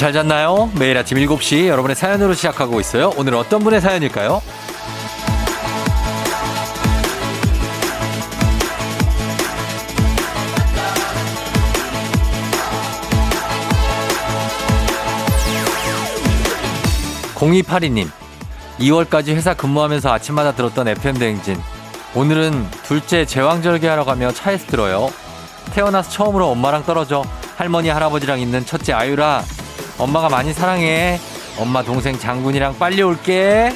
[0.00, 0.70] 잘 잤나요?
[0.78, 3.12] 매일 아침 7시 여러분의 사연으로 시작하고 있어요.
[3.18, 4.40] 오늘 어떤 분의 사연일까요?
[17.34, 18.08] 0282님,
[18.78, 21.60] 2월까지 회사 근무하면서 아침마다 들었던 FM대행진.
[22.14, 25.10] 오늘은 둘째 제왕절개 하러 가며 차에서 들어요.
[25.74, 27.22] 태어나서 처음으로 엄마랑 떨어져
[27.58, 29.44] 할머니, 할아버지랑 있는 첫째 아유라.
[30.00, 31.20] 엄마가 많이 사랑해.
[31.58, 33.70] 엄마 동생 장군이랑 빨리 올게.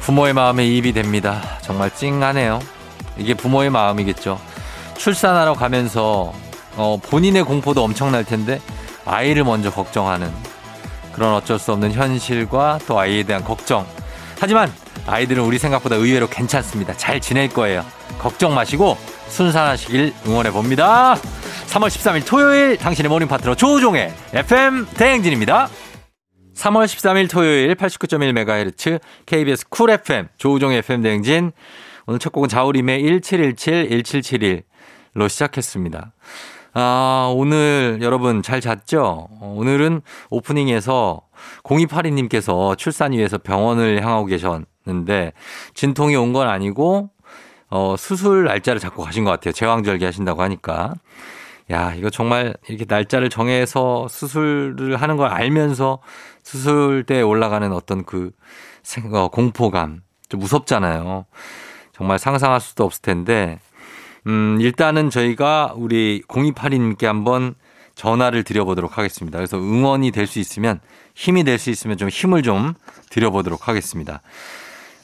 [0.00, 1.42] 부모의 마음에 이입이 됩니다.
[1.60, 2.60] 정말 찡하네요.
[3.18, 4.40] 이게 부모의 마음이겠죠.
[4.96, 6.32] 출산하러 가면서
[6.76, 8.60] 어, 본인의 공포도 엄청날 텐데
[9.04, 10.32] 아이를 먼저 걱정하는
[11.12, 13.86] 그런 어쩔 수 없는 현실과 또 아이에 대한 걱정.
[14.40, 14.72] 하지만
[15.06, 16.96] 아이들은 우리 생각보다 의외로 괜찮습니다.
[16.96, 17.84] 잘 지낼 거예요.
[18.18, 18.96] 걱정 마시고
[19.28, 21.16] 순산하시길 응원해 봅니다.
[21.66, 25.68] 3월 13일 토요일 당신의 모닝 파트너 조우종의 FM 대행진입니다.
[26.54, 31.52] 3월 13일 토요일 89.1MHz KBS 쿨 FM 조우종의 FM 대행진
[32.06, 36.12] 오늘 첫 곡은 자우림의 1717 1771로 시작했습니다.
[36.74, 39.28] 아, 오늘 여러분 잘 잤죠?
[39.30, 41.20] 어, 오늘은 오프닝에서
[41.64, 45.32] 0282님께서 출산 위해서 병원을 향하고 계셨는데
[45.74, 47.10] 진통이 온 건 아니고
[47.68, 49.52] 어, 수술 날짜를 잡고 가신 것 같아요.
[49.52, 50.94] 제왕절개 하신다고 하니까.
[51.70, 56.00] 야, 이거 정말 이렇게 날짜를 정해서 수술을 하는 걸 알면서
[56.42, 58.30] 수술대에 올라가는 어떤 그
[59.12, 60.00] 어, 공포감.
[60.28, 61.26] 좀 무섭잖아요.
[61.92, 63.58] 정말 상상할 수도 없을 텐데
[64.26, 67.54] 음, 일단은 저희가 우리 0282님께 한번
[67.94, 69.38] 전화를 드려보도록 하겠습니다.
[69.38, 70.80] 그래서 응원이 될 수 있으면
[71.14, 72.74] 힘이 될 수 있으면 좀 힘을 좀
[73.10, 74.22] 드려보도록 하겠습니다.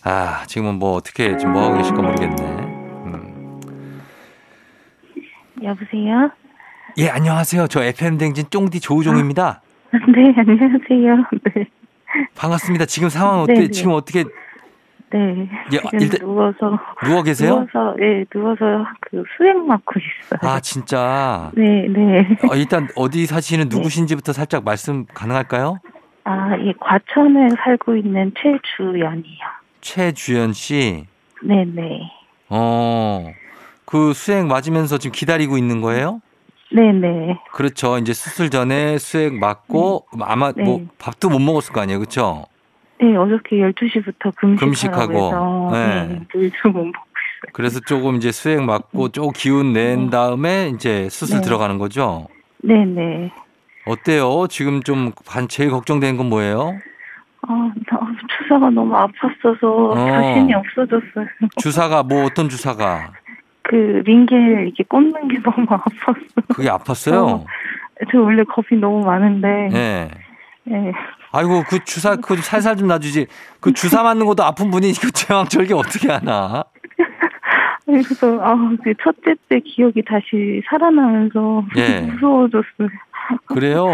[0.05, 2.43] 아, 지금은 뭐 어떻게 지금 뭐 하고 계실까 모르겠네.
[2.43, 3.61] 음.
[5.63, 6.31] 여보세요?
[6.99, 7.67] 예, 안녕하세요.
[7.69, 9.61] 저 FM댕진 쫑디 조우종입니다.
[9.93, 11.17] 네, 안녕하세요.
[11.55, 11.67] 네.
[12.37, 12.87] 반갑습니다.
[12.87, 13.53] 지금 상황 어때?
[13.53, 13.69] 네, 네.
[13.69, 14.25] 지금 어떻게
[15.11, 15.49] 네.
[15.73, 17.67] 예, 지금 일단- 누워서 누워 계세요?
[17.73, 20.41] 누워서 예, 누워서 그 수액 맞고 있어요.
[20.53, 21.51] 아, 진짜.
[21.55, 22.21] 네, 네.
[22.51, 25.79] 어, 일단 어디 사시는 누구신지부터 살짝 말씀 가능할까요?
[26.25, 29.39] 아, 예, 과천에 살고 있는 최주연이요.
[29.81, 31.07] 최주연 씨.
[31.43, 32.01] 네, 네.
[32.51, 33.25] 어,
[33.87, 36.21] 그 수액 맞으면서 지금 기다리고 있는 거예요?
[36.71, 37.39] 네, 네.
[37.53, 37.97] 그렇죠.
[37.97, 40.65] 이제 수술 전에 수액 맞고 아마 네.
[40.65, 41.99] 뭐 밥도 못 먹었을 거 아니에요.
[41.99, 42.45] 그렇죠?
[43.01, 46.07] 네, 어저께 12시부터 금식하라고 금식하고, 해서 네.
[46.35, 46.91] 네.
[47.53, 51.45] 그래서 조금 이제 수액 맞고 조금 기운 낸 다음에 이제 수술 네.
[51.47, 52.27] 들어가는 거죠.
[52.63, 53.31] 네, 네.
[53.87, 54.47] 어때요?
[54.49, 56.77] 지금 좀 반- 제일 걱정되는 건 뭐예요?
[57.43, 58.01] 아, 나
[58.37, 59.95] 주사가 너무 아팠어서 어.
[59.95, 61.27] 자신이 없어졌어요.
[61.63, 63.13] 주사가 뭐 어떤 주사가?
[63.63, 66.47] 그 링겔 이렇게 꽂는 게 너무 아팠어.
[66.49, 67.15] 그게 아팠어요?
[67.29, 67.45] 어.
[68.11, 69.69] 저 원래 겁이 너무 많은데.
[69.73, 70.11] 네.
[70.71, 70.93] 예.
[71.33, 73.27] 아이고 그 주사 그 살살 좀 놔주지.
[73.61, 76.65] 그 주사 맞는 것도 아픈 분이 그 제왕 절개 어떻게 하나?
[77.85, 82.01] 그래서 아, 그 첫째 때 기억이 다시 살아나면서 예.
[82.13, 82.89] 무서워졌어요.
[83.47, 83.87] 그래요?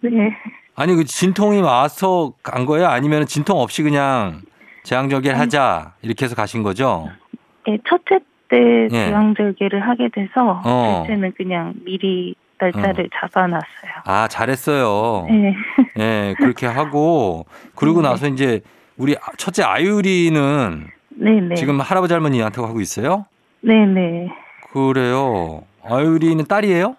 [0.00, 0.36] 네.
[0.74, 2.88] 아니 그 진통이 와서 간 거예요?
[2.88, 4.42] 아니면 진통 없이 그냥
[4.82, 7.08] 제왕절개를 하자 이렇게 해서 가신 거죠?
[7.68, 8.18] 예, 첫째
[8.48, 8.88] 때 예.
[8.88, 11.04] 제왕절개를 하게 돼서 어.
[11.06, 13.92] 둘째는 그냥 미리 날짜를 잡아놨어요.
[14.04, 15.26] 아 잘했어요.
[15.30, 15.54] 네.
[15.98, 18.08] 예 그렇게 하고 그러고 네.
[18.08, 18.60] 나서 이제
[18.96, 21.54] 우리 첫째 아유리는 네네.
[21.56, 23.26] 지금 할아버지 할머니한테 하고 있어요?
[23.62, 24.28] 네네.
[24.72, 25.62] 그래요.
[25.84, 26.96] 아유리는 딸이에요?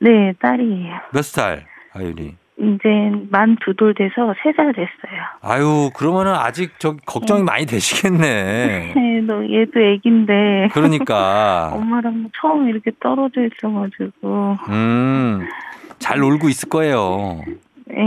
[0.00, 0.94] 네, 딸이에요.
[1.12, 1.66] 몇 살?
[1.94, 2.36] 아유리.
[2.62, 2.88] 이제
[3.30, 5.20] 만 두 돌 돼서 세 살 됐어요.
[5.40, 8.92] 아유 그러면은 아직 저 걱정이 많이 되시겠네.
[8.94, 15.48] 네, 너 얘도 애긴데 그러니까 엄마랑 처음 이렇게 떨어져 있어가지고 음.
[15.98, 17.40] 잘 놀고 있을 거예요.
[17.94, 18.02] 예,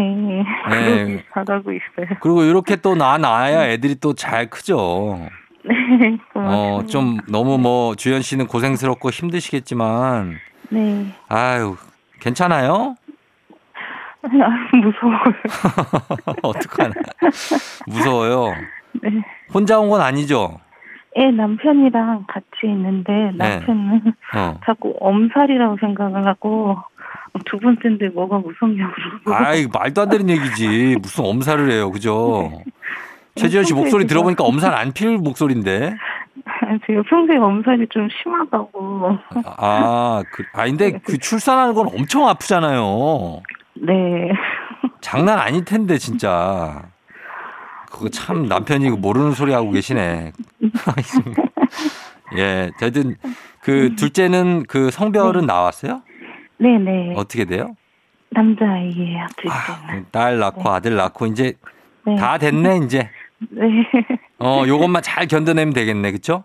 [0.69, 1.23] 네.
[1.33, 2.17] 잘하고 있어요.
[2.21, 5.19] 그리고 이렇게 또 나 나야 애들이 또 잘 크죠.
[5.63, 6.39] 네, 고맙습니다.
[6.39, 10.35] 어, 좀 너무 뭐 주연 씨는 고생스럽고 힘드시겠지만
[10.69, 11.75] 네, 아유,
[12.19, 12.95] 괜찮아요?
[14.25, 15.33] 아, 무서워요.
[16.43, 16.93] 어떡하나.
[17.87, 18.53] 무서워요.
[19.01, 19.09] 네,
[19.53, 20.59] 혼자 온 건 아니죠?
[21.17, 23.31] 애 남편이랑 같이 있는데 네.
[23.37, 24.01] 남편은
[24.35, 24.59] 어.
[24.65, 26.77] 자꾸 엄살이라고 생각을 하고
[27.45, 28.93] 두 번째인데 뭐가 무섭냐고
[29.23, 30.97] 그러고 아이, 말도 안 되는 얘기지.
[31.01, 31.91] 무슨 엄살을 해요.
[31.91, 32.51] 그죠?
[33.35, 35.93] 최지현 씨 목소리 들어보니까 엄살 안 필 목소리인데.
[36.87, 39.17] 제가 평소에 엄살이 좀 심하다고
[39.57, 43.41] 아, 그, 아, 근데 그 출산하는 건 엄청 아프잖아요.
[43.81, 44.29] 네
[45.01, 46.83] 장난 아닐 텐데, 진짜.
[47.91, 50.31] 그거 참 남편이 모르는 소리 하고 계시네.
[52.37, 52.71] 예.
[52.79, 53.15] 저든
[53.61, 55.45] 그 둘째는 그 성별은 네.
[55.47, 56.01] 나왔어요?
[56.57, 57.13] 네 네.
[57.15, 57.75] 어떻게 돼요?
[58.31, 59.27] 남자아이예요.
[59.49, 61.53] 아, 딸 낳고 아들 낳고 이제
[62.05, 62.15] 네.
[62.15, 63.09] 다 됐네 이제.
[63.49, 63.63] 네.
[64.39, 66.11] 어, 요것만 잘 견뎌내면 되겠네.
[66.11, 66.43] 그쵸?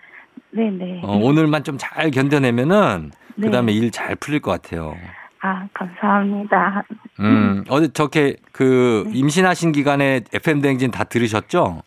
[0.52, 1.00] 네네.
[1.02, 3.46] 어, 오늘만 좀 잘 견뎌내면은 네.
[3.46, 4.94] 그다음에 일 잘 풀릴 것 같아요.
[5.42, 6.84] 아, 감사합니다.
[7.20, 11.82] 음, 어제 저렇게 그 임신하신 기간에 FM 대행진 다 들으셨죠?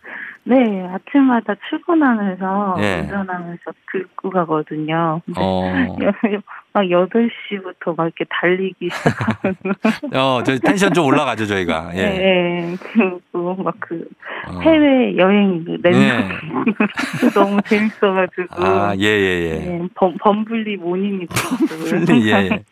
[0.45, 0.55] 네,
[0.87, 3.01] 아침마다 출근하면서 예.
[3.01, 5.21] 운전하면서 듣고 가거든요.
[5.37, 5.61] 어,
[6.73, 9.55] 막 8시부터 막 이렇게 달리기 시작하면.
[10.13, 11.91] 어, 저 텐션 좀 올라가죠, 저희가.
[11.93, 12.09] 예.
[12.09, 14.05] 네, 그리고 막그
[14.47, 14.59] 어.
[14.59, 16.29] 해외 여행 그넷 네.
[17.33, 18.47] 너무 재밌어 가지고.
[18.51, 19.53] 아, 예, 예, 예.
[19.65, 22.63] 네, 범, 범블리 모닝 범블리, 예, 예.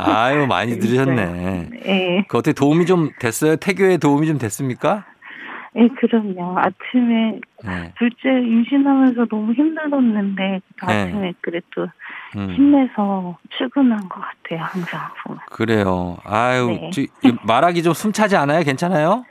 [0.00, 1.70] 아유, 많이 들으셨네.
[1.86, 3.54] 예, 그 어떻게 도움이 좀 됐어요?
[3.56, 5.04] 태교에 도움이 좀 됐습니까?
[5.76, 6.56] 예, 그럼요.
[6.58, 7.92] 아침에 네.
[7.98, 10.92] 둘째 임신하면서 너무 힘들었는데 그 네.
[10.92, 11.88] 아침에 그래도
[12.36, 12.54] 음.
[12.54, 14.60] 힘내서 출근한 것 같아요.
[14.62, 15.40] 항상 보면.
[15.50, 16.16] 그래요.
[16.24, 16.90] 아유, 네.
[16.90, 18.62] 저, 이 말하기 좀 숨차지 않아요?
[18.62, 19.24] 괜찮아요?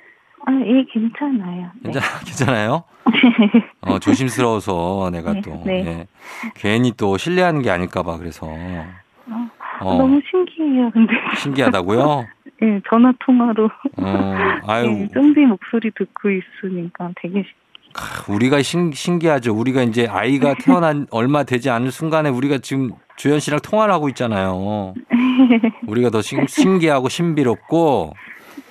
[0.46, 1.72] 아, 예, 괜찮아요.
[1.82, 1.92] 네.
[1.92, 2.84] 괜찮, 괜찮아요?
[3.82, 5.86] 어, 조심스러워서 내가 네, 또, 네.
[5.86, 6.08] 예.
[6.56, 8.48] 괜히 또 신뢰하는 게 아닐까봐 그래서.
[8.48, 9.50] 어,
[9.80, 10.92] 어, 너무 신기해요.
[10.92, 12.28] 근데 신기하다고요?
[12.64, 13.66] 예, 전화 통화로
[13.98, 14.36] 어,
[14.68, 19.54] 아유, 예, 쫑디 목소리 듣고 있으니까 되게 신- 우리가 신, 신기하죠.
[19.56, 24.94] 우리가 이제 아이가 태어난 얼마 되지 않을 순간에 우리가 지금 주현 씨랑 통화를 하고 있잖아요.
[25.88, 28.14] 우리가 더 신, 신기하고 신비롭고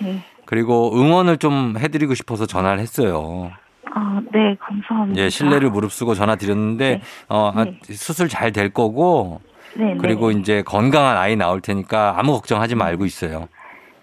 [0.04, 0.24] 예.
[0.46, 3.52] 그리고 응원을 좀 해드리고 싶어서 전화를 했어요.
[3.94, 5.20] 아, 네, 감사합니다.
[5.22, 7.02] 예, 신뢰를 무릅쓰고 전화 드렸는데 네.
[7.28, 7.78] 어, 아, 네.
[7.90, 9.40] 수술 잘 될 거고
[9.76, 10.40] 네, 그리고 네.
[10.40, 13.48] 이제 건강한 아이 나올 테니까 아무 걱정하지 말고 있어요.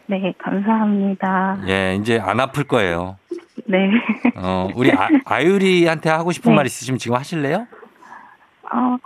[0.10, 1.60] 네, 감사합니다.
[1.68, 3.18] 예, 이제 안 아플 거예요.
[3.66, 3.92] 네.
[4.36, 6.56] 어, 우리 아, 아유리한테 하고 싶은 네.
[6.56, 7.68] 말 있으시면 지금 하실래요?
[8.74, 8.98] 어,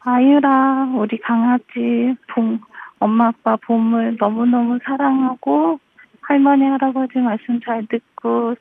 [0.00, 2.60] 아유라, 우리 강아지, 봉,
[2.98, 5.80] 엄마, 아빠, 봄을 너무너무 사랑하고,
[6.20, 8.54] 할머니, 할아버지 말씀 잘 듣고,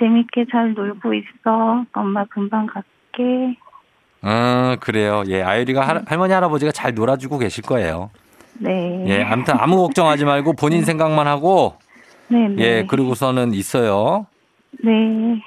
[0.00, 1.84] 재밌게 잘 놀고 있어.
[1.92, 3.56] 엄마 금방 갈게.
[4.22, 5.22] 어, 그래요.
[5.28, 8.10] 예, 아유리가 할, 할머니 할아버지가 잘 놀아주고 계실 거예요.
[8.60, 9.04] 네.
[9.08, 11.76] 예, 아무튼 아무 걱정하지 말고 본인 생각만 하고
[12.28, 12.62] 네, 네.
[12.62, 14.26] 예, 그러고서는 있어요.
[14.84, 14.90] 네.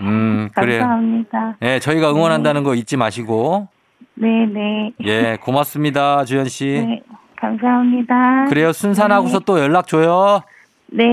[0.02, 0.82] 음, 그래요.
[0.82, 1.58] 감사합니다.
[1.62, 3.68] 예, 저희가 응원한다는 거 잊지 마시고
[4.16, 4.92] 네, 네.
[5.06, 6.66] 예, 고맙습니다, 주현 씨.
[6.66, 7.02] 네,
[7.36, 8.46] 감사합니다.
[8.50, 10.42] 그래요, 순산하고서 또 연락 줘요.
[10.88, 11.04] 네.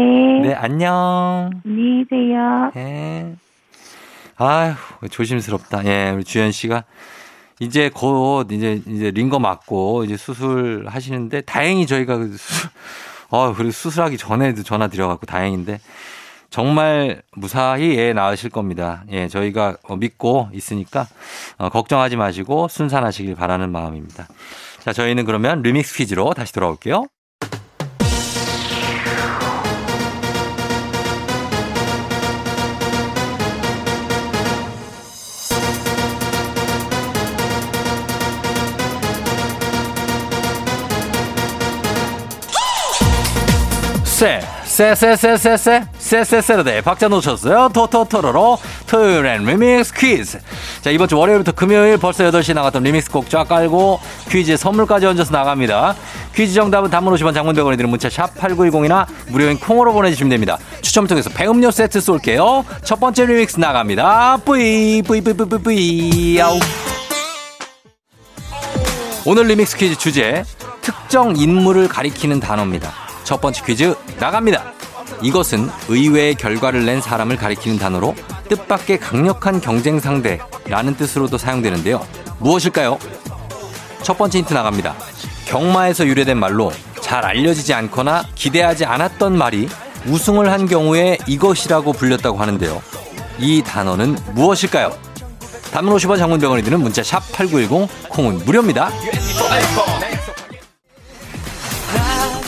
[0.43, 1.51] 네, 안녕.
[1.65, 2.71] 안녕히 계세요.
[2.77, 3.35] 예.
[4.37, 4.75] 아휴,
[5.11, 5.85] 조심스럽다.
[5.85, 6.85] 예, 우리 주현 씨가
[7.61, 12.19] 이제 곧 이제 이제 링거 맞고 이제 수술 하시는데 다행히 저희가
[13.29, 15.79] 어, 그리고 수술하기 전에도 전화 드려갖고 다행인데
[16.49, 19.05] 정말 무사히 애 낳으실 겁니다.
[19.11, 21.07] 예, 저희가 어, 믿고 있으니까
[21.59, 24.27] 어, 걱정하지 마시고 순산하시길 바라는 마음입니다.
[24.81, 27.07] 자, 저희는 그러면 리믹스 퀴즈로 다시 돌아올게요.
[44.21, 47.71] 쎄, 쎄, 쎄, 쎄, 쎄, 쎄, 쎄, 쎄, 쎄르데 박자 놓쳤어요.
[47.73, 50.39] 토토토로로 토요일 엔 리믹스 퀴즈.
[50.83, 53.99] 자, 이번 주 월요일부터 금요일 벌써 8시 나갔던 리믹스 곡 쫙 깔고
[54.29, 55.95] 퀴즈에 선물까지 얹어서 나갑니다.
[56.35, 60.59] 퀴즈 정답은 단문 50원 장문 100원이 드는 문자 샵 8910이나 무료인 콩으로 보내주시면 됩니다.
[60.83, 62.67] 추첨 통해서 배음료 세트 쏠게요.
[62.85, 64.37] 첫 번째 리믹스 나갑니다.
[64.45, 66.59] 뿌이, 뿌이, 뿌이, 뿌이, 뿌이, 야우.
[69.25, 70.45] 오늘 리믹스 퀴즈 주제
[70.83, 73.00] 특정 인물을 가리키는 단어입니다.
[73.31, 74.73] 첫 번째 퀴즈 나갑니다.
[75.23, 78.17] 이것은 의외의 결과를 낸 사람을 가리키는 단어로
[78.49, 82.05] 뜻밖의 강력한 경쟁 상대라는 뜻으로도 사용되는데요.
[82.41, 82.99] 무엇일까요?
[84.03, 84.97] 첫 번째 힌트 나갑니다.
[85.45, 89.69] 경마에서 유래된 말로 잘 알려지지 않거나 기대하지 않았던 말이
[90.07, 92.83] 우승을 한 경우에 이것이라고 불렸다고 하는데요.
[93.39, 94.91] 이 단어는 무엇일까요?
[95.73, 98.91] 단문 50원 장문병원이 드는 문자 샵 8910 콩은 무료입니다.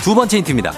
[0.02, 0.72] 두 번째 힌트입니다.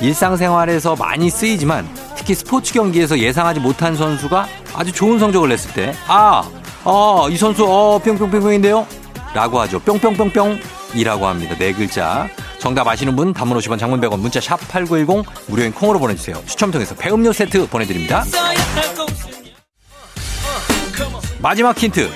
[0.00, 6.48] 일상생활에서 많이 쓰이지만 특히 스포츠 경기에서 예상하지 못한 선수가 아주 좋은 성적을 냈을 때 아,
[6.84, 8.86] 아, 이 선수 어 뿅뿅뿅뿅인데요?
[9.34, 9.80] 라고 하죠.
[9.80, 10.60] 뿅뿅뿅뿅
[10.94, 11.56] 이라고 합니다.
[11.58, 12.28] 네 글자.
[12.58, 16.40] 정답 아시는 분 단문 50원 장문 100원 문자 샵 8910 무료인 콩으로 보내주세요.
[16.46, 18.24] 추첨 통해서 배음료 세트 보내드립니다.
[21.40, 22.10] 마지막 힌트.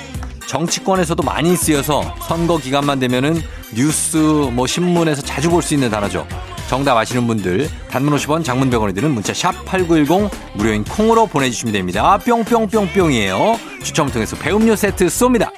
[0.47, 3.40] 정치권에서도 많이 쓰여서 선거 기간만 되면은
[3.75, 4.16] 뉴스
[4.52, 6.26] 뭐 신문에서 자주 볼 수 있는 단어죠.
[6.73, 12.17] 정답 아시는 분들 단문 50원 장문 100원이 드는 문자 샵 8910 무료인 콩으로 보내주시면 됩니다.
[12.17, 13.59] 뿅뿅뿅뿅이에요.
[13.83, 15.50] 추첨 통해서 배음료 세트 쏩니다.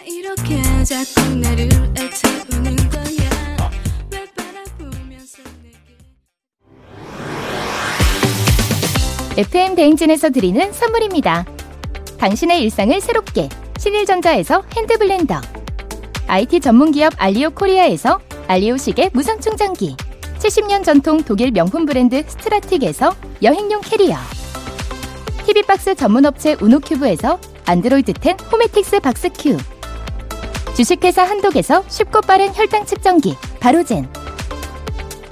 [9.37, 11.44] FM 대행진에서 드리는 선물입니다.
[12.18, 15.40] 당신의 일상을 새롭게 신일전자에서 핸드블렌더
[16.26, 18.18] IT 전문기업 알리오 코리아에서
[18.49, 19.97] 알리오 시계 무선 충전기
[20.44, 24.14] 70년 전통 독일 명품 브랜드 스트라틱에서 여행용 캐리어.
[25.46, 29.56] TV박스 전문업체 우노큐브에서 안드로이드 10 호메틱스 박스 큐.
[30.76, 34.06] 주식회사 한독에서 쉽고 빠른 혈당 측정기 바로젠.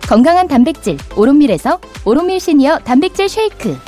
[0.09, 3.78] 건강한 단백질 오롯밀에서 오롯밀 시니어 단백질 쉐이크.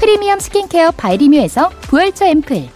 [0.00, 2.68] 프리미엄 스킨케어 바이리뮤에서 부활초 앰플.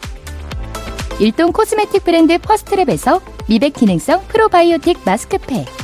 [1.21, 5.84] 일동 코스메틱 브랜드 퍼스트랩에서 미백 기능성 프로바이오틱 마스크팩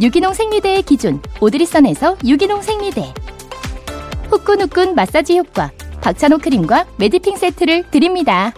[0.00, 3.14] 유기농 생리대의 기준 오드리선에서 유기농 생리대
[4.30, 5.70] 후끈후끈 마사지 효과
[6.02, 8.52] 박찬호 크림과 매디핑 세트를 드립니다.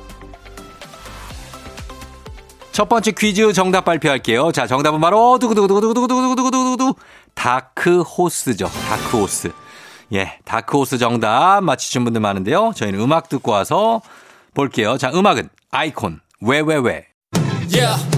[2.73, 4.52] 첫 번째 퀴즈 정답 발표할게요.
[4.52, 6.95] 자, 정답은 바로 두구두구두구두구두구두구두구두구두구
[7.35, 8.66] 다크 호스죠.
[8.68, 9.52] 다크 호스.
[10.12, 12.73] 예, 다크 호스 정답 맞히신 분들 많은데요.
[12.75, 14.00] 저희는 음악 듣고 와서
[14.54, 14.97] 볼게요.
[14.99, 17.07] 자, 음악은 아이콘 왜왜왜
[17.71, 18.18] Yeah.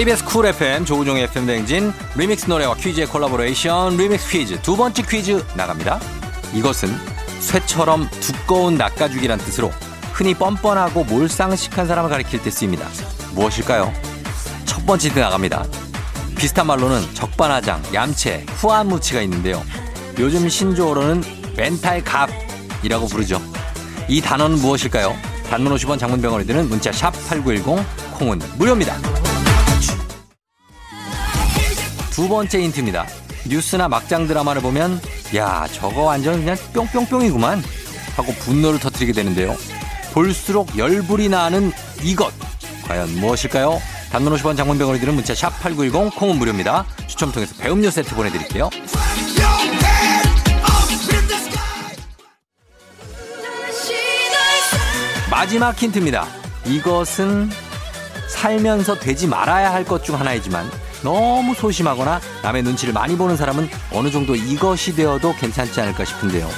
[0.00, 5.44] KBS 쿨 FM 조우종의 FM 대행진 리믹스 노래와 퀴즈의 collaboration remix 퀴즈 두 번째 퀴즈
[5.54, 6.00] 나갑니다.
[6.54, 6.88] 이것은
[7.40, 9.70] 쇠처럼 두꺼운 낯가죽이란 뜻으로
[10.14, 12.88] 흔히 뻔뻔하고 몰상식한 사람을 가리킬 때 쓰입니다.
[13.34, 13.92] 무엇일까요?
[14.64, 15.66] 첫 번째 힌트 나갑니다.
[16.34, 19.62] 비슷한 말로는 적반하장, 얌체, 후안무치가 있는데요.
[20.18, 21.22] 요즘 신조어로는
[21.58, 23.38] 멘탈 갑이라고 부르죠.
[24.08, 25.14] 이 단어는 무엇일까요?
[25.50, 29.19] 단문 50원 장문병원에 드는 문자 샵 8910 콩은 무료입니다.
[32.20, 33.06] 두 번째 힌트입니다.
[33.48, 35.00] 뉴스나 막장 드라마를 보면
[35.36, 37.64] 야 저거 완전 그냥 뿅뿅뿅이구만
[38.14, 39.56] 하고 분노를 터뜨리게 되는데요.
[40.12, 41.72] 볼수록 열불이 나는
[42.02, 42.30] 이것
[42.86, 43.80] 과연 무엇일까요?
[44.12, 46.84] 단문 50원 장문병원에 드는 문자 샵 8910 콩은 무료입니다.
[47.06, 48.68] 추첨 통해서 배음료 세트 보내드릴게요.
[55.30, 56.26] 마지막 힌트입니다.
[56.66, 57.50] 이것은
[58.28, 60.70] 살면서 되지 말아야 할 것 중 하나이지만
[61.02, 66.48] 너무 소심하거나 남의 눈치를 많이 보는 사람은 어느 정도 이것이 되어도 괜찮지 않을까 싶은데요.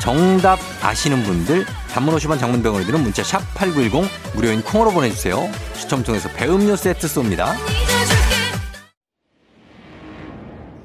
[0.00, 5.50] 정답 아시는 분들 단문 50원 장문병원에 드는 문자 샵 8910 무료인 콩으로 보내주세요.
[5.74, 7.54] 추첨 통해서 배음료 세트 쏩니다.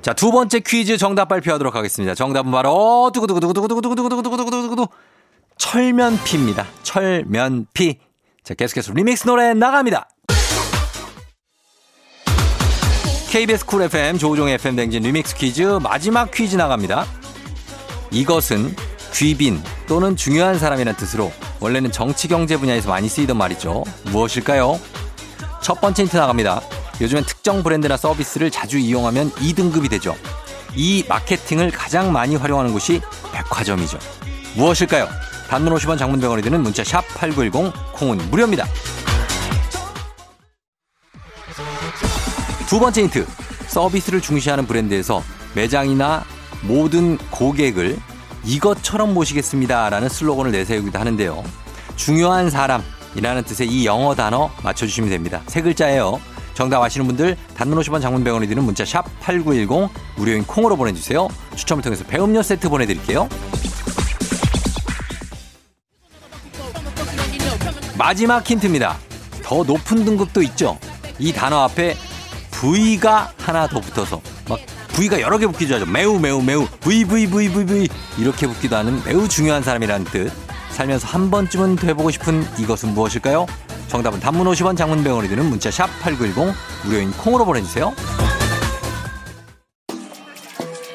[0.02, 2.14] 자, 두 번째 퀴즈 정답 발표하도록 하겠습니다.
[2.14, 4.88] 정답은 바로 두구두구두구두구두구두구두구두구두구두구
[5.58, 6.66] 철면피입니다.
[6.84, 8.00] 철면피.
[8.44, 10.10] 자, 계속해서 리믹스 노래 나갑니다.
[13.34, 17.08] KBS 쿨 FM 조우종의 FM 댕진 리믹스 퀴즈 마지막 퀴즈 나갑니다.
[18.12, 18.76] 이것은
[19.12, 23.86] 귀빈 또는 중요한 사람이라는 뜻으로 원래는 정치 경제 분야에서 많이 쓰이던 말이죠.
[24.12, 24.80] 무엇일까요?
[25.64, 26.62] 첫 번째 힌트 나갑니다.
[27.02, 30.16] 요즘엔 특정 브랜드나 서비스를 자주 이용하면 2등급이 되죠.
[30.76, 33.98] 이 마케팅을 가장 많이 활용하는 곳이 백화점이죠.
[34.54, 35.10] 무엇일까요?
[35.50, 38.68] 단문 50원 장문병원이 드는 문자 샵 8910 콩은 무료입니다.
[42.68, 43.26] 두 번째 힌트.
[43.68, 45.24] 서비스를 중시하는 브랜드에서
[45.56, 46.24] 매장이나
[46.62, 47.98] 모든 고객을
[48.46, 49.90] 이것처럼 모시겠습니다.
[49.90, 51.44] 라는 슬로건을 내세우기도 하는데요.
[51.96, 55.42] 중요한 사람이라는 뜻의 이 영어 단어 맞춰주시면 됩니다.
[55.48, 56.20] 세 글자예요.
[56.54, 61.28] 정답 아시는 분들 단문 50원 장문병원이 드는 문자 샵 8910 무료인 콩으로 보내주세요.
[61.56, 63.28] 추첨을 통해서 배음료 세트 보내드릴게요.
[67.98, 68.98] 마지막 힌트입니다.
[69.44, 70.78] 더 높은 등급도 있죠.
[71.20, 71.96] 이 단어 앞에
[72.64, 74.58] V가 하나 더 붙어서 막
[74.94, 75.86] V가 여러 개 붙기도 하죠.
[75.86, 80.32] 매우 매우 매우 V V V V V 이렇게 붙기도 하는 매우 중요한 사람이라는 뜻.
[80.70, 83.46] 살면서 한 번쯤은 돼보고 싶은 이것은 무엇일까요?
[83.90, 86.56] 정답은 단문 50원 장문병원이 드는 문자 샵 8910
[86.86, 87.94] 무료인 콩으로 보내주세요.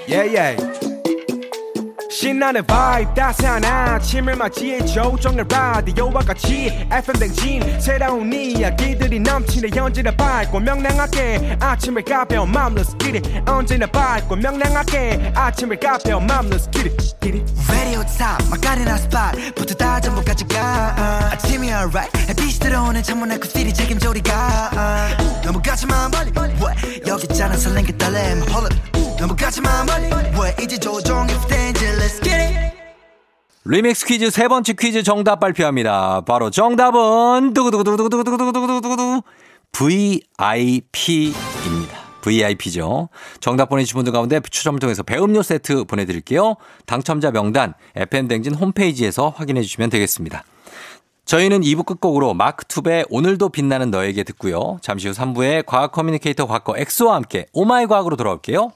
[0.08, 0.77] yeah, yeah.
[2.20, 7.80] 신나는 vibe 따스한 아침을 맞이해 조종의 라디오와 같이 FM 댕진.
[7.80, 15.30] 새로운 이야기들이 넘치네 언제나 밝고 명랑하게 아침을 가벼운 마음 Let's get it 언제나 밝고 명랑하게
[15.32, 17.52] 아침을 가벼운 마음 Let's get it, get it.
[17.70, 21.30] Radio top 막간이나 스팟부터 다 전부까지 가.
[21.34, 22.10] 아침이 alright.
[22.28, 24.70] 햇빛이 들어오는 창문 앞 굿필이 책임져 우리가.
[25.44, 26.32] 너무 가지마 멀리.
[26.34, 27.00] 왜?
[27.06, 30.06] 여기 있잖아 설렌 게 떨림 Hold up 너무 가지마 멀리
[30.40, 32.78] 왜 이제 조종의 스탠지 Let's get it
[33.64, 36.20] 리믹스 퀴즈 세 번째 퀴즈 정답 발표합니다.
[36.20, 39.22] 바로 정답은 두구두구두구두구두구두구두구두구
[39.72, 41.98] VIP입니다.
[42.22, 43.08] VIP죠.
[43.40, 46.54] 정답 보내주신 분들 가운데 추첨을 통해서 배음료 세트 보내드릴게요.
[46.86, 50.44] 당첨자 명단 FM댕진 홈페이지에서 확인해 주시면 되겠습니다.
[51.24, 54.78] 저희는 2부 끝곡으로 마크툽의 오늘도 빛나는 너에게 듣고요.
[54.80, 58.72] 잠시 후 3부에 과학 communicator 과거 엑소와 함께 oh my 과학으로 돌아올게요.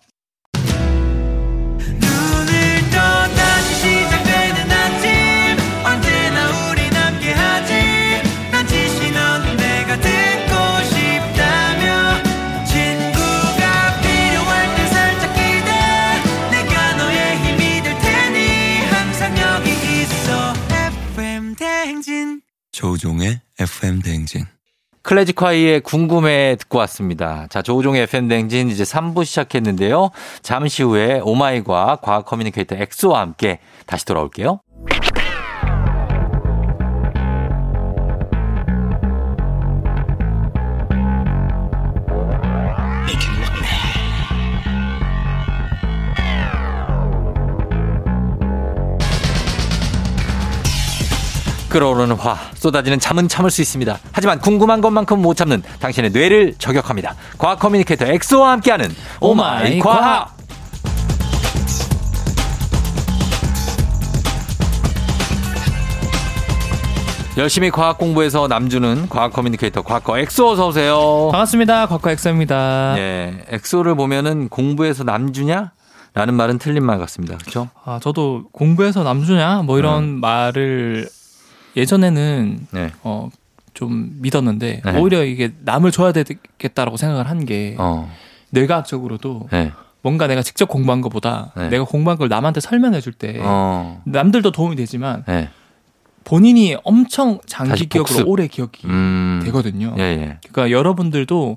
[22.82, 24.44] 조우종의 FM 대행진.
[25.02, 27.46] 클래지콰이의 궁금해 듣고 왔습니다.
[27.48, 30.10] 자, 조우종의 FM대행진 이제 3부 시작했는데요.
[30.42, 34.58] 잠시 후에 oh my 과학 과학 communicator 엑소와 함께 다시 돌아올게요.
[51.72, 53.98] 끓어오르는 화, 쏟아지는 잠은 참을 수 있습니다.
[54.12, 57.14] 하지만 궁금한 것만큼 못 참는 당신의 뇌를 저격합니다.
[57.38, 60.36] 과학 communicator 엑소와 함께하는 oh my 과학!
[67.38, 71.30] 열심히 과학 공부해서 남주는 과학 communicator 과거 엑소 어서 오세요.
[71.32, 71.86] 반갑습니다.
[71.86, 72.96] 곽과 엑소입니다.
[72.98, 75.72] 예, 엑소를 보면은 공부해서 남주냐?
[76.12, 77.38] 라는 말은 틀린 말 같습니다.
[77.38, 77.70] 그렇죠?
[77.86, 81.08] 아, 저도 공부해서 남주냐 뭐 이런 말을
[81.76, 82.90] 예전에는 네.
[83.02, 83.30] 어,
[83.74, 84.98] 좀 믿었는데 네.
[84.98, 88.10] 오히려 이게 남을 줘야 되겠다라고 생각을 한게 어.
[88.50, 89.72] 뇌과학적으로도 네.
[90.02, 91.68] 뭔가 내가 직접 공부한 것보다 네.
[91.68, 94.02] 내가 공부한 걸 남한테 설명해 줄때 어.
[94.04, 95.48] 남들도 도움이 되지만 네.
[96.24, 97.86] 본인이 엄청 장기.
[97.86, 99.40] 기억으로 오래 기억이 음.
[99.44, 99.94] 되거든요.
[99.98, 100.38] 예, 예.
[100.52, 101.56] 그러니까 여러분들도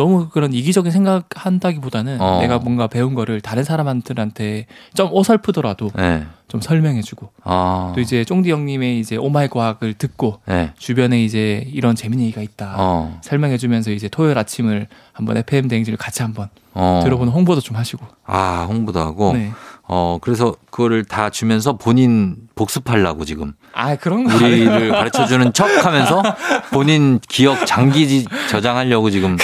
[0.00, 2.40] 너무 그런 이기적인 생각한다기보다는 어.
[2.40, 6.24] 내가 뭔가 배운 거를 다른 사람들한테 좀 어설프더라도 네.
[6.48, 7.92] 좀 설명해주고 아.
[7.94, 10.72] 또 이제 쫑디 형님의 이제 오마이 과학을 듣고 네.
[10.78, 13.20] 주변에 이제 이런 재밌는 얘기가 있다 어.
[13.22, 17.00] 설명해주면서 이제 토요일 아침을 한번 FM 대행진을 같이 한번 어.
[17.04, 19.34] 들어보는 홍보도 좀 하시고 아, 홍보도 하고.
[19.34, 19.50] 네.
[19.92, 24.36] 어, 그래서 그거를 다 주면서 본인 복습하려고 지금 아 그런 거.
[24.36, 26.22] 우리를 가르쳐 주는 척 하면서
[26.72, 29.36] 본인 기억 장기 지- 저장하려고 지금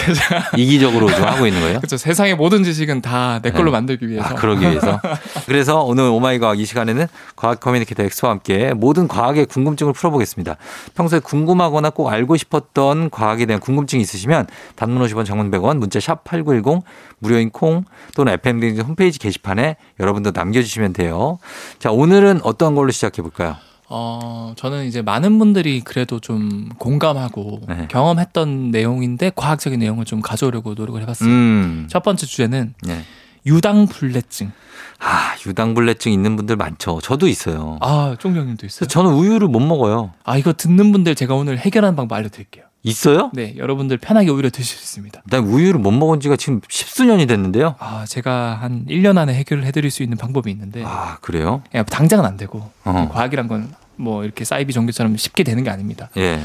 [0.56, 1.78] 이기적으로 좀 하고 있는 거예요?
[1.78, 3.70] 그렇죠 세상의 모든 지식은 다 내 걸로 네.
[3.72, 5.00] 만들기 위해서 아, 그러기 위해서.
[5.46, 10.56] 그래서 오늘 oh my 과학 이 시간에는 과학 communicator 엑소와 함께 모든 과학의 궁금증을 풀어보겠습니다.
[10.94, 16.22] 평소에 궁금하거나 꼭 알고 싶었던 과학에 대한 궁금증이 있으시면 단문 50원 장문 100원 문자 샵
[16.24, 16.82] 8910
[17.18, 21.38] 무료인 콩 또는 FM 대행진 홈페이지 게시판에 여러분도 남겨주시면 돼요.
[21.79, 23.57] 자, 오늘은 어떤 걸로 시작해 볼까요?
[23.88, 27.87] 어, 저는 이제 많은 분들이 그래도 좀 공감하고 네.
[27.88, 31.29] 경험했던 내용인데 과학적인 내용을 좀 가져오려고 노력을 해봤어요.
[31.29, 31.87] 음.
[31.88, 33.05] 첫 번째 주제는 네.
[33.46, 34.51] 유당불내증.
[34.99, 37.01] 아, 유당불내증 있는 분들 많죠.
[37.01, 37.79] 저도 있어요.
[37.81, 38.88] 아, 쫑정님도 있어요.
[38.88, 40.12] 저는 우유를 못 먹어요.
[40.25, 42.64] 아, 이거 듣는 분들 제가 오늘 해결하는 방법 알려드릴게요.
[42.88, 43.31] 있어요?
[43.35, 45.22] 네, 여러분들 편하게 우유를 드실 수 있습니다.
[45.27, 47.75] 난 우유를 못 먹은 지가 지금 십수년이 됐는데요.
[47.79, 51.62] 아, 제가 한 1년 안에 해결을 해드릴 수 있는 방법이 있는데, 아, 그래요?
[51.75, 53.09] 야, 당장은 안 되고, 어.
[53.12, 56.11] 과학이란 건 뭐 이렇게 사이비 종교처럼 쉽게 되는 게 아닙니다.
[56.16, 56.40] 예.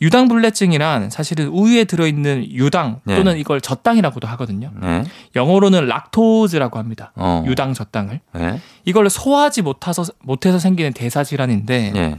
[0.00, 3.14] 유당불내증이란 사실은 우유에 들어있는 유당 네.
[3.16, 4.72] 또는 이걸 젖당이라고도 하거든요.
[4.80, 5.04] 네.
[5.36, 7.12] 영어로는 락토즈라고 합니다.
[7.14, 7.44] 어.
[7.46, 8.20] 유당 젖당을.
[8.34, 8.60] 네.
[8.84, 12.18] 이걸 소화하지 못해서 못해서 생기는 대사 질환인데 예.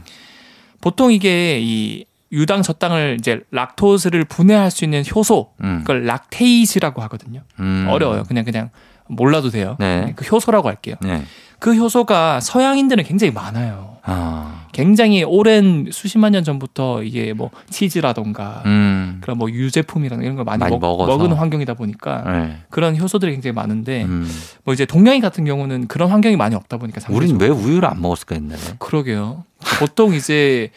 [0.80, 5.78] 보통 이게 이 유당 젖당을 이제 락토스를 분해할 수 있는 효소 음.
[5.80, 7.40] 그걸 락테이즈라고 하거든요.
[7.60, 7.86] 음.
[7.88, 8.24] 어려워요.
[8.24, 8.70] 그냥 그냥
[9.08, 9.76] 몰라도 돼요.
[9.78, 10.12] 네.
[10.16, 10.96] 그 효소라고 할게요.
[11.00, 11.24] 네.
[11.58, 13.96] 그 효소가 서양인들은 굉장히 많아요.
[14.02, 14.66] 아.
[14.72, 19.18] 굉장히 오랜 수십만 년 전부터 이게 뭐 치즈라던가 음.
[19.22, 21.06] 그런 뭐 유제품이라는 이런 걸 많이, 많이 먹.
[21.06, 22.58] 먹는 환경이다 보니까 네.
[22.70, 24.28] 그런 효소들이 굉장히 많은데 음.
[24.64, 27.38] 뭐 이제 동양인 같은 경우는 그런 환경이 많이 없다 보니까 상대적으로.
[27.38, 28.60] 왜 우유를 안 먹었을까 옛날에?
[28.78, 29.44] 그러게요.
[29.78, 30.70] 보통 이제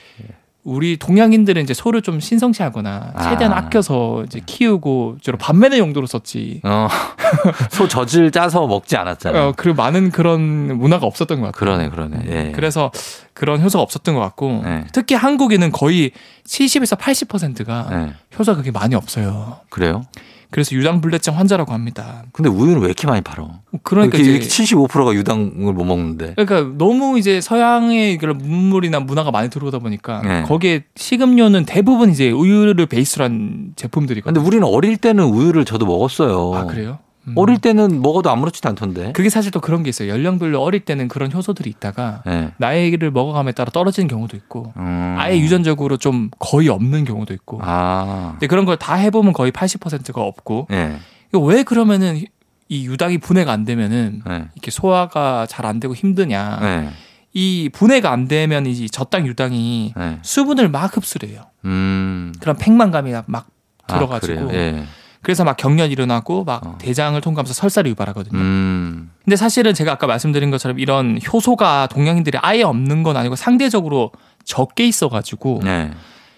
[0.67, 3.57] 우리 동양인들은 이제 소를 좀 신성시하거나 최대한 아.
[3.57, 6.59] 아껴서 이제 키우고 주로 반매는 용도로 썼지.
[6.65, 6.89] 어.
[7.71, 9.41] 소 젖을 짜서 먹지 않았잖아요.
[9.41, 11.57] 어, 그 많은 그런 문화가 없었던 것 같아요.
[11.57, 12.17] 그러네, 그러네.
[12.27, 12.51] 예.
[12.51, 12.91] 그래서
[13.33, 14.83] 그런 효소가 없었던 것 같고 네.
[14.91, 16.11] 특히 한국에는 거의
[16.45, 18.13] 70에서 80%가 네.
[18.37, 19.59] 효소가 그렇게 많이 없어요.
[19.69, 20.03] 그래요?
[20.49, 22.23] 그래서 유당불내증 환자라고 합니다.
[22.31, 23.59] 근데 우유는 왜 이렇게 많이 팔어?
[23.83, 26.35] 그러니까 이렇게 이제 75%가 유당을 못 먹는데.
[26.35, 30.43] 그러니까 너무 이제 서양의 그런 문물이나 문화가 많이 들어오다 보니까 네.
[30.43, 34.33] 거기에 식음료는 대부분 이제 우유를 베이스로 한 제품들이거든요.
[34.33, 36.53] 근데 우리는 어릴 때는 우유를 저도 먹었어요.
[36.55, 36.99] 아 그래요?
[37.27, 37.33] 음.
[37.35, 39.11] 어릴 때는 먹어도 아무렇지도 않던데.
[39.11, 40.09] 그게 사실 또 그런 게 있어요.
[40.09, 42.51] 연령별로 어릴 때는 그런 효소들이 있다가 네.
[42.57, 45.15] 나이를 먹어감에 따라 떨어지는 경우도 있고 음.
[45.17, 47.59] 아예 유전적으로 좀 거의 없는 경우도 있고.
[47.61, 48.29] 아.
[48.33, 50.67] 근데 그런 걸 다 해보면 거의 80%가 없고.
[50.71, 50.97] 예.
[51.29, 52.21] 이거 왜 그러면은
[52.69, 54.45] 이 유당이 분해가 안 되면은 네.
[54.55, 56.59] 이렇게 소화가 잘 안 되고 힘드냐?
[56.61, 56.89] 네.
[57.33, 60.17] 이 분해가 안 되면 이 젖당 유당이 네.
[60.21, 61.41] 수분을 막 흡수를 해요.
[61.65, 62.33] 음.
[62.39, 63.47] 그런 팽만감이 막
[63.87, 64.53] 아, 들어가지고?
[64.53, 64.83] 예.
[65.27, 66.77] 그래서 막 경련 일어나고 막 어.
[66.77, 68.39] 대장을 통과하면서 설사를 유발하거든요.
[68.39, 69.11] 음.
[69.25, 74.13] 근데 사실은 제가 아까 말씀드린 것처럼 이런 효소가 동양인들이 아예 없는 건 아니고 상대적으로
[74.45, 75.91] 적게 있어가지고 네.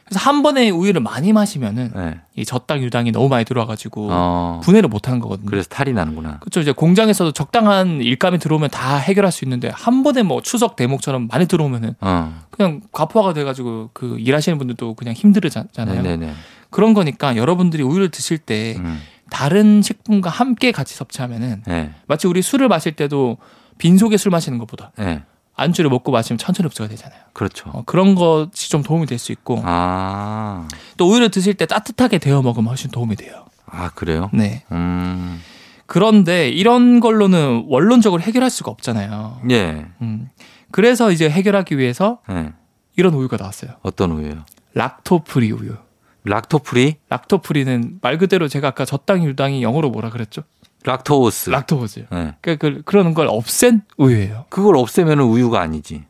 [0.06, 2.20] 그래서 한 번에 우유를 많이 마시면은 네.
[2.36, 4.62] 이 젖당 유당이 너무 많이 들어와가지고 어.
[4.64, 5.48] 분해를 못 하는 거거든요.
[5.52, 6.40] 그래서 탈이 나는구나.
[6.40, 6.60] 그렇죠.
[6.60, 11.46] 이제 공장에서도 적당한 일감이 들어오면 다 해결할 수 있는데 한 번에 뭐 추석 대목처럼 많이
[11.46, 12.42] 들어오면은 어.
[12.50, 16.02] 그냥 과포화가 돼가지고 그 일하시는 분들도 그냥 힘들잖아요.
[16.02, 16.34] 네네네.
[16.70, 19.02] 그런 거니까 여러분들이 우유를 드실 때 음.
[19.30, 21.94] 다른 식품과 함께 같이 섭취하면은 네.
[22.08, 23.38] 마치 우리 술을 마실 때도
[23.78, 25.24] 빈속에 술 마시는 것보다 네.
[25.56, 27.20] 안주를 먹고 마시면 천천히 흡수가 되잖아요.
[27.34, 27.70] 그렇죠.
[27.72, 30.68] 어, 그런 것이 좀 도움이 될 수 있고 아.
[30.98, 33.46] 또 우유를 드실 때 따뜻하게 데워 먹으면 훨씬 도움이 돼요.
[33.66, 34.30] 아, 그래요?
[34.34, 34.64] 네.
[34.72, 35.42] 음.
[35.86, 39.42] 그런데 이런 걸로는 원론적으로 해결할 수가 없잖아요.
[39.52, 39.86] 예.
[40.02, 40.30] 음.
[40.72, 42.52] 그래서 이제 해결하기 위해서 네.
[42.96, 43.72] 이런 우유가 나왔어요.
[43.82, 44.46] 어떤 우유요?
[44.76, 45.76] lacto-free 우유.
[46.24, 46.98] lacto-free?
[47.10, 50.44] lacto-free는 말 그대로 제가 아까 젖당 유당이 영어로 뭐라 그랬죠?
[50.84, 51.50] lactose.
[51.50, 52.06] lactose.
[52.12, 52.36] 네.
[52.42, 54.46] 그, 그, 그런 걸 없앤 우유예요.
[54.50, 56.04] 그걸 없애면 우유가 아니지.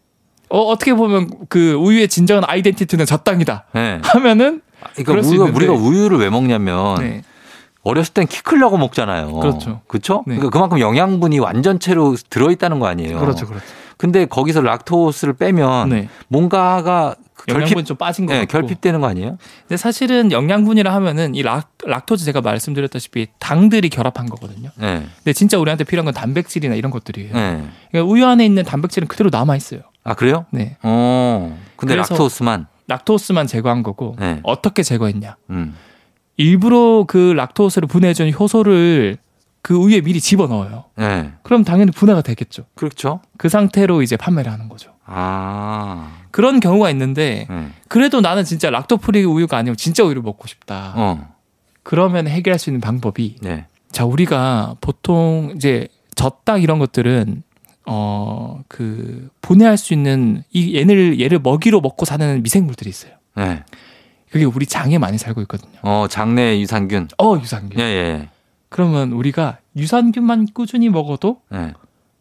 [0.50, 3.66] 어, 어떻게 보면 그 우유의 진정한 identity는 젖당이다.
[3.74, 4.00] 네.
[4.04, 4.62] 하면은
[4.94, 5.46] 그러니까 그럴 수 우리가.
[5.46, 7.22] 우리가 우유를 왜 먹냐면 네.
[7.84, 9.34] 어렸을 땐 키 크려고 먹잖아요.
[9.34, 9.82] 그렇죠.
[9.88, 10.24] 그렇죠?
[10.28, 10.36] 네.
[10.36, 13.20] 그러니까 그만큼 영양분이 완전체로 들어 있다는 거 아니에요.
[13.20, 13.66] 그렇죠, 그렇죠.
[13.98, 16.10] 근데 거기서 lactose를 빼면 네.
[16.28, 17.16] 뭔가가
[17.50, 18.52] 영양분 좀 빠진 거 네, 같고.
[18.52, 19.38] 결핍되는 거 아니에요?
[19.64, 24.70] 근데 사실은 영양분이라 하면은 이 락, 락토즈 제가 말씀드렸다시피 당들이 결합한 거거든요.
[24.76, 25.06] 네.
[25.18, 27.34] 근데 진짜 우리한테 필요한 건 단백질이나 이런 것들이에요.
[27.34, 27.68] 네.
[27.92, 29.82] 그러니까 우유 안에 있는 단백질은 그대로 남아 있어요.
[30.04, 30.46] 아 그래요?
[30.52, 30.78] 네.
[30.84, 31.58] 어.
[31.76, 32.68] 근데 lactose만.
[32.88, 34.40] lactose만 제거한 거고 네.
[34.44, 35.36] 어떻게 제거했냐?
[35.52, 35.76] 음.
[36.38, 39.18] 일부러 그 lactose를 분해해준 효소를
[39.62, 40.86] 그 우유에 미리 집어 넣어요.
[40.96, 41.34] 네.
[41.44, 42.64] 그럼 당연히 분해가 되겠죠.
[42.76, 43.22] 그렇죠.
[43.38, 44.92] 그 상태로 이제 판매를 하는 거죠.
[45.12, 46.12] 아.
[46.32, 47.68] 그런 경우가 있는데 네.
[47.88, 50.94] 그래도 나는 진짜 lacto-free 우유가 아니고 진짜 우유를 먹고 싶다.
[50.96, 51.28] 어.
[51.84, 53.66] 그러면 해결할 수 있는 방법이 네.
[53.92, 57.44] 자 우리가 보통 이제 젖당 이런 것들은
[57.86, 63.14] 어 그 분해할 수 있는 이 얘를 얘를 먹이로 먹고 사는 미생물들이 있어요.
[63.36, 63.64] 네.
[64.30, 65.74] 그게 우리 장에 많이 살고 있거든요.
[65.82, 67.08] 어 장내 유산균.
[67.18, 67.80] 어 유산균.
[67.80, 68.30] 예 예.
[68.70, 71.74] 그러면 우리가 유산균만 꾸준히 먹어도 예.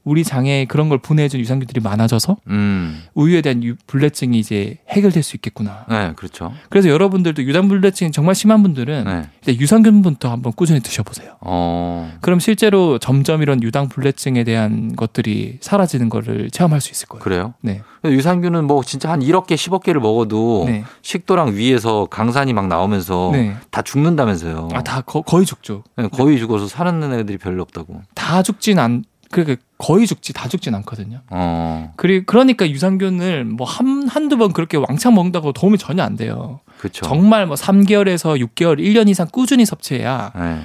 [0.04, 3.02] 우리 장에 그런 걸 보내준 유산균들이 많아져서 음.
[3.14, 5.84] 우유에 대한 유- 불내증이 이제 해결될 수 있겠구나.
[5.88, 6.52] 네, 그렇죠.
[6.70, 9.28] 그래서 여러분들도 유당 불내증이 정말 심한 분들은 네.
[9.44, 11.36] 일단 유산균부터 한번 꾸준히 드셔보세요.
[11.40, 12.10] 어.
[12.22, 17.22] 그럼 실제로 점점 이런 유당 불내증에 대한 것들이 사라지는 거를 체험할 수 있을 거예요.
[17.22, 17.54] 그래요?
[17.60, 17.82] 네.
[18.04, 20.84] 유산균은 뭐 진짜 한 1억 개, 10억 개를 먹어도 네.
[21.02, 23.56] 식도랑 위에서 강산이 막 나오면서 네.
[23.70, 24.68] 다 죽는다면서요.
[24.72, 25.82] 아, 다 거, 거의 죽죠.
[25.96, 28.00] 네, 거의 죽어서 사는 애들이 별로 없다고.
[28.14, 31.20] 다 죽진 않, 그러니까 거의 죽지, 다 죽진 않거든요.
[31.30, 31.92] 어.
[31.96, 36.60] 그리, 그러니까 유산균을 뭐 한, 한두 번 그렇게 왕창 먹는다고 도움이 전혀 안 돼요.
[36.78, 37.04] 그렇죠.
[37.06, 40.60] 정말 뭐 3개월에서 6개월, 1년 이상 꾸준히 섭취해야 네.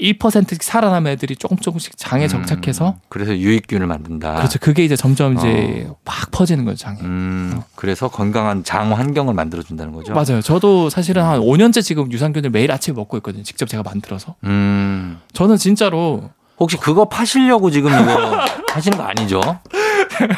[0.00, 4.34] 1%씩 살아남은 애들이 조금 조금씩 장에 정착해서 음, 그래서 유익균을 만든다.
[4.34, 4.58] 그렇죠.
[4.58, 7.00] 그게 이제 점점 이제 막 퍼지는 거죠, 장에.
[7.02, 10.12] 음, 그래서 건강한 장 환경을 만들어 준다는 거죠.
[10.12, 10.40] 맞아요.
[10.42, 13.44] 저도 사실은 한 5년째 지금 유산균을 매일 아침에 먹고 있거든요.
[13.44, 14.34] 직접 제가 만들어서.
[14.44, 15.18] 음.
[15.32, 18.38] 저는 진짜로 혹시 그거 파시려고 지금 이거
[18.72, 19.40] 하시는 거 아니죠?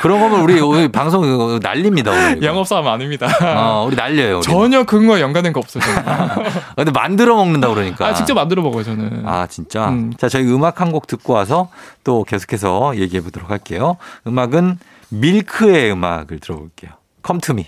[0.01, 2.31] 그런 거면 우리, 우리 방송 날립니다.
[2.31, 2.47] 이거.
[2.47, 3.27] 영업사원 아닙니다.
[3.57, 4.37] 어, 우리 날려요.
[4.37, 4.43] 우리.
[4.43, 5.83] 전혀 근거에 연관된 거 없어요.
[6.77, 8.07] 근데 만들어 먹는다 그러니까.
[8.09, 9.23] 아, 직접 만들어 먹어요, 저는.
[9.27, 9.89] 아, 진짜?
[9.89, 10.13] 음.
[10.17, 11.69] 자, 저희 음악 한 곡 듣고 와서
[12.05, 13.97] 또 계속해서 얘기해 보도록 할게요.
[14.27, 16.93] 음악은 밀크의 음악을 들어볼게요.
[17.23, 17.67] Come to Me.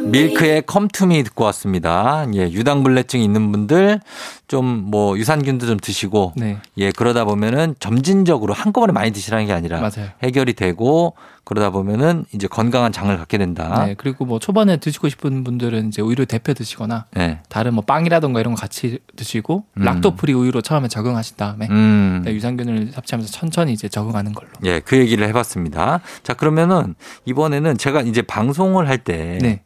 [0.00, 2.26] 밀크의 Come to Me 듣고 왔습니다.
[2.34, 4.00] 예, 유당불내증 있는 분들
[4.48, 6.58] 좀 뭐 유산균도 좀 드시고 네.
[6.78, 10.08] 예, 그러다 보면은 점진적으로 한꺼번에 많이 드시라는 게 아니라 맞아요.
[10.22, 13.84] 해결이 되고 그러다 보면은 이제 건강한 장을 갖게 된다.
[13.86, 17.40] 네, 그리고 뭐 초반에 드시고 싶은 분들은 이제 우유를 데펴 드시거나 네.
[17.48, 19.82] 다른 뭐 빵이라던가 이런 거 같이 드시고 음.
[19.82, 22.22] 락토프리 우유로 처음에 적응하신 다음에 음.
[22.24, 24.50] 네, 유산균을 섭취하면서 천천히 이제 적응하는 걸로.
[24.64, 26.00] 예, 그 얘기를 해봤습니다.
[26.22, 29.62] 자, 그러면은 이번에는 제가 이제 방송을 할때 네.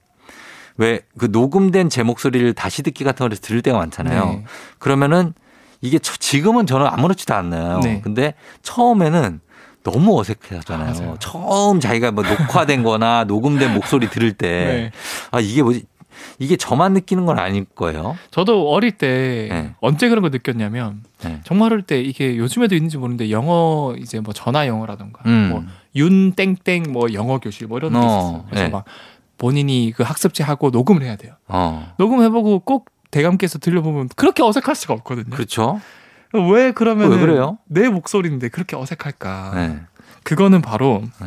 [0.83, 4.25] 왜 그 녹음된 제 목소리를 다시 듣기 같은 걸 들을 때가 많잖아요.
[4.27, 4.45] 네.
[4.79, 5.35] 그러면은
[5.81, 7.81] 이게 처- 지금은 저는 아무렇지도 않나요.
[7.81, 8.01] 네.
[8.03, 9.40] 근데 처음에는
[9.85, 10.88] 너무 어색하잖아요.
[10.88, 11.16] 아, 맞아요.
[11.18, 14.90] 처음 자기가 뭐 녹화된 거나 녹음된 목소리 들을 때 네.
[15.31, 15.85] 아, 이게 뭐지?
[16.38, 18.16] 이게 저만 느끼는 건 아닐 거예요.
[18.31, 19.75] 저도 어릴 때 네.
[19.81, 21.40] 언제 그런 걸 느꼈냐면 네.
[21.45, 25.49] 정말 어릴 때 이게 요즘에도 있는지 모르는데 영어 이제 뭐 전화 영어라던가 음.
[25.51, 25.64] 뭐
[25.97, 28.45] 윤땡땡 뭐 영어 교실 뭐 이런 게 어, 있었어요.
[28.49, 28.71] 그래서 네.
[28.71, 28.85] 막
[29.42, 31.35] 본인이 그 학습지 하고 녹음을 해야 돼요.
[31.48, 31.92] 어.
[31.98, 35.31] 녹음해보고 꼭 대감께서 들려보면 그렇게 어색할 수가 없거든요.
[35.31, 35.81] 그렇죠.
[36.33, 37.59] 왜 그러면 왜 그래요?
[37.66, 39.52] 내 목소리인데 그렇게 어색할까?
[39.57, 39.81] 네.
[40.22, 41.26] 그거는 바로 네.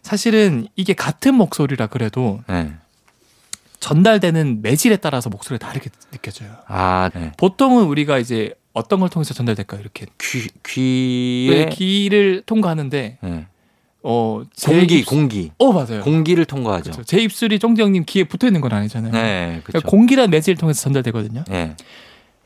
[0.00, 2.72] 사실은 이게 같은 목소리라 그래도 네.
[3.78, 6.50] 전달되는 매질에 따라서 목소리가 다르게 느껴져요.
[6.66, 7.32] 아, 네.
[7.36, 9.82] 보통은 우리가 이제 어떤 걸 통해서 전달될까요?
[9.82, 13.46] 이렇게 귀, 귀에 네, 귀를 통과하는데 네.
[14.02, 15.50] 어, 제 공기, 입- 공기.
[15.58, 16.00] 어 맞아요.
[16.02, 16.90] 공기를 통과하죠.
[16.92, 17.04] 그렇죠.
[17.04, 19.12] 제 입술이 쫑디 형님 귀에 붙어 있는 건 아니잖아요.
[19.12, 19.62] 네, 그렇죠.
[19.66, 21.44] 그러니까 공기란 매질을 통해서 전달되거든요.
[21.48, 21.76] 네.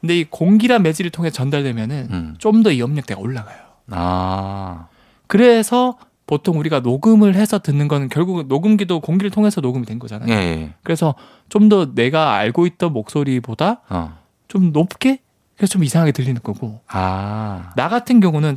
[0.00, 2.34] 근데 이 공기란 매질을 통해 서 전달되면은 음.
[2.38, 3.56] 좀더 이 염력대가 올라가요.
[3.90, 4.88] 아,
[5.26, 10.28] 그래서 보통 우리가 녹음을 해서 듣는 건 결국 녹음기도 공기를 통해서 녹음이 된 거잖아요.
[10.30, 10.72] 예, 예.
[10.82, 11.14] 그래서
[11.48, 14.18] 좀 더 내가 알고 있던 목소리보다 어.
[14.48, 15.20] 좀 높게
[15.56, 18.56] 그래서 좀 이상하게 들리는 거고 아, 나 같은 경우는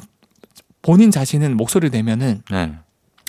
[0.82, 2.74] 본인 자신은 목소리를 내면은 네,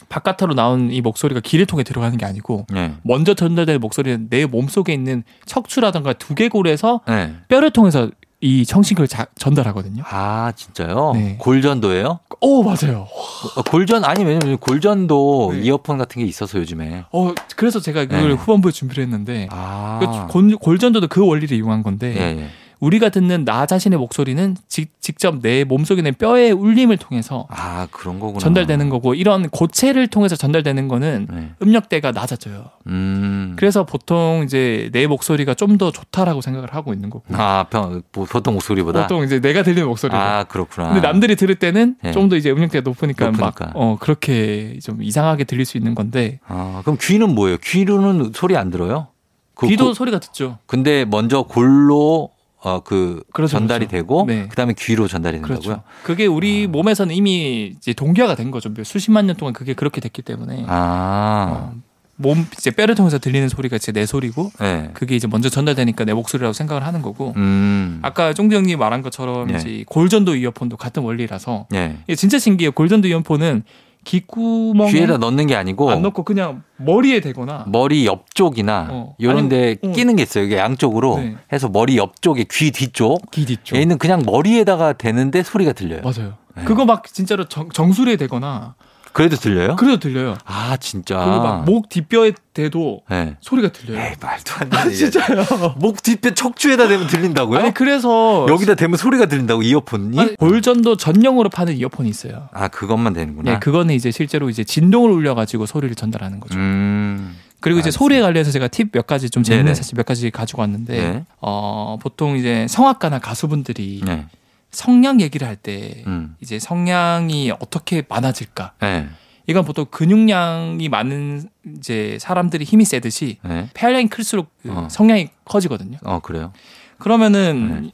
[0.08, 4.92] 바깥으로 나온 이 목소리가 귀를 통해 들어가는 게 아니고 네, 먼저 전달되는 목소리는 내 몸속에
[4.92, 7.34] 있는 척추라든가 두개골에서 네.
[7.48, 8.08] 뼈를 통해서
[8.40, 10.04] 이 청신기를 자- 전달하거든요.
[10.06, 11.10] 아, 진짜요?
[11.14, 11.36] 네.
[11.40, 12.20] 골전도예요?
[12.40, 13.08] 오 맞아요.
[13.56, 15.60] 어, 골전 아니 왜냐면 골전도 네.
[15.62, 17.04] 이어폰 같은 게 있어서 요즘에.
[17.10, 18.34] 어 그래서 제가 그걸 네.
[18.34, 22.48] 후반부에 준비를 했는데 아, 그 골- 골전도도 그 원리를 이용한 건데 예, 예.
[22.80, 28.20] 우리가 듣는 나 자신의 목소리는 직, 직접 내 몸속에 있는 뼈의 울림을 통해서 아 그런
[28.20, 28.38] 거구나.
[28.38, 31.50] 전달되는 거고 이런 고체를 통해서 전달되는 거는 네.
[31.62, 32.66] 음역대가 낮아져요.
[32.86, 33.54] 음.
[33.56, 38.24] 그래서 보통 이제 내 목소리가 좀 더 좋다라고 생각을 하고 있는 거고 아, 평, 보-
[38.24, 39.02] 보통 목소리보다.
[39.02, 40.18] 보통 이제 내가 들리는 목소리로.
[40.18, 40.88] 아, 그렇구나.
[40.88, 42.10] 근데 남들이 들을 때는 네.
[42.12, 43.66] 좀더 이제 음역대가 높으니까, 높으니까.
[43.66, 47.58] 막 어, 그렇게 좀 이상하게 들릴 수 있는 건데 아, 그럼 귀는 뭐예요?
[47.62, 49.08] 귀로는 소리 안 들어요?
[49.54, 50.58] 그 귀도 고- 소리가 듣죠.
[50.66, 54.02] 근데 먼저 골로 어, 그 그렇죠, 전달이 그렇죠.
[54.02, 54.48] 되고 네.
[54.48, 55.58] 그다음에 귀로 전달이 된다고요?
[55.60, 55.82] 그렇죠.
[56.02, 58.72] 그게 우리 몸에서는 이미 이제 동기화가 된 거죠.
[58.82, 61.74] 수십만 년 동안 그게 그렇게 됐기 때문에 아, 어,
[62.16, 64.90] 몸 이제 뼈를 통해서 들리는 소리가 이제 내 소리고 네.
[64.92, 69.52] 그게 이제 먼저 전달되니까 내 목소리라고 생각을 하는 거고 음, 아까 쫑디 형님 말한 것처럼
[69.52, 69.56] 예.
[69.56, 71.98] 이제 골전도 이어폰도 같은 원리라서 예.
[72.08, 72.72] 이게 진짜 신기해요.
[72.72, 73.62] 골전도 이어폰은
[74.04, 79.16] 귓구멍에 귀에다 넣는 게 아니고 안 넣고 그냥 머리에 대거나 머리 옆쪽이나 어.
[79.20, 79.92] 요런데 어.
[79.92, 80.44] 끼는 게 있어요.
[80.44, 81.36] 이게 양쪽으로 네.
[81.52, 83.76] 해서 머리 옆쪽에 귀 뒤쪽 귀 뒤쪽.
[83.76, 86.02] 얘는 그냥 머리에다가 대는데 소리가 들려요.
[86.02, 86.34] 맞아요.
[86.56, 86.64] 네.
[86.64, 88.74] 그거 막 진짜로 정, 정수리에 대거나
[89.12, 89.76] 그래도 들려요?
[89.76, 90.36] 그래도 들려요.
[90.44, 91.18] 아, 진짜.
[91.18, 93.36] 그리고 막 목 뒷뼈에 대도 네.
[93.40, 94.00] 소리가 들려요.
[94.00, 95.10] 에이, 말도 안 아, 되는 얘기야.
[95.10, 95.74] 진짜요?
[95.78, 97.58] 목 뒷뼈 척추에다 대면 들린다고요?
[97.58, 100.18] 아니 그래서 여기다 대면 소리가 들린다고 이어폰이?
[100.18, 102.48] 아니, 골전도 전용으로 파는 이어폰이 있어요.
[102.52, 103.52] 아, 그것만 되는구나.
[103.52, 106.58] 예, 그거는 이제 실제로 이제 진동을 울려가지고 소리를 전달하는 거죠.
[106.58, 107.36] 음.
[107.60, 107.98] 그리고 이제 알겠습니다.
[107.98, 109.74] 소리에 관련해서 제가 팁 몇 가지 좀 재밌는 네네.
[109.74, 111.24] 사실 몇 가지 가지고 왔는데 네.
[111.40, 114.26] 어 보통 이제 성악가나 가수분들이 네.
[114.70, 116.36] 성량 얘기를 할때 음.
[116.40, 118.74] 이제 성량이 어떻게 많아질까?
[118.80, 119.08] 네.
[119.46, 123.70] 이건 보통 근육량이 많은 이제 사람들이 힘이 세듯이 네.
[123.72, 124.88] 폐활량이 클수록 그 어.
[124.90, 125.98] 성량이 커지거든요.
[126.04, 126.52] 어, 그래요?
[126.98, 127.90] 그러면은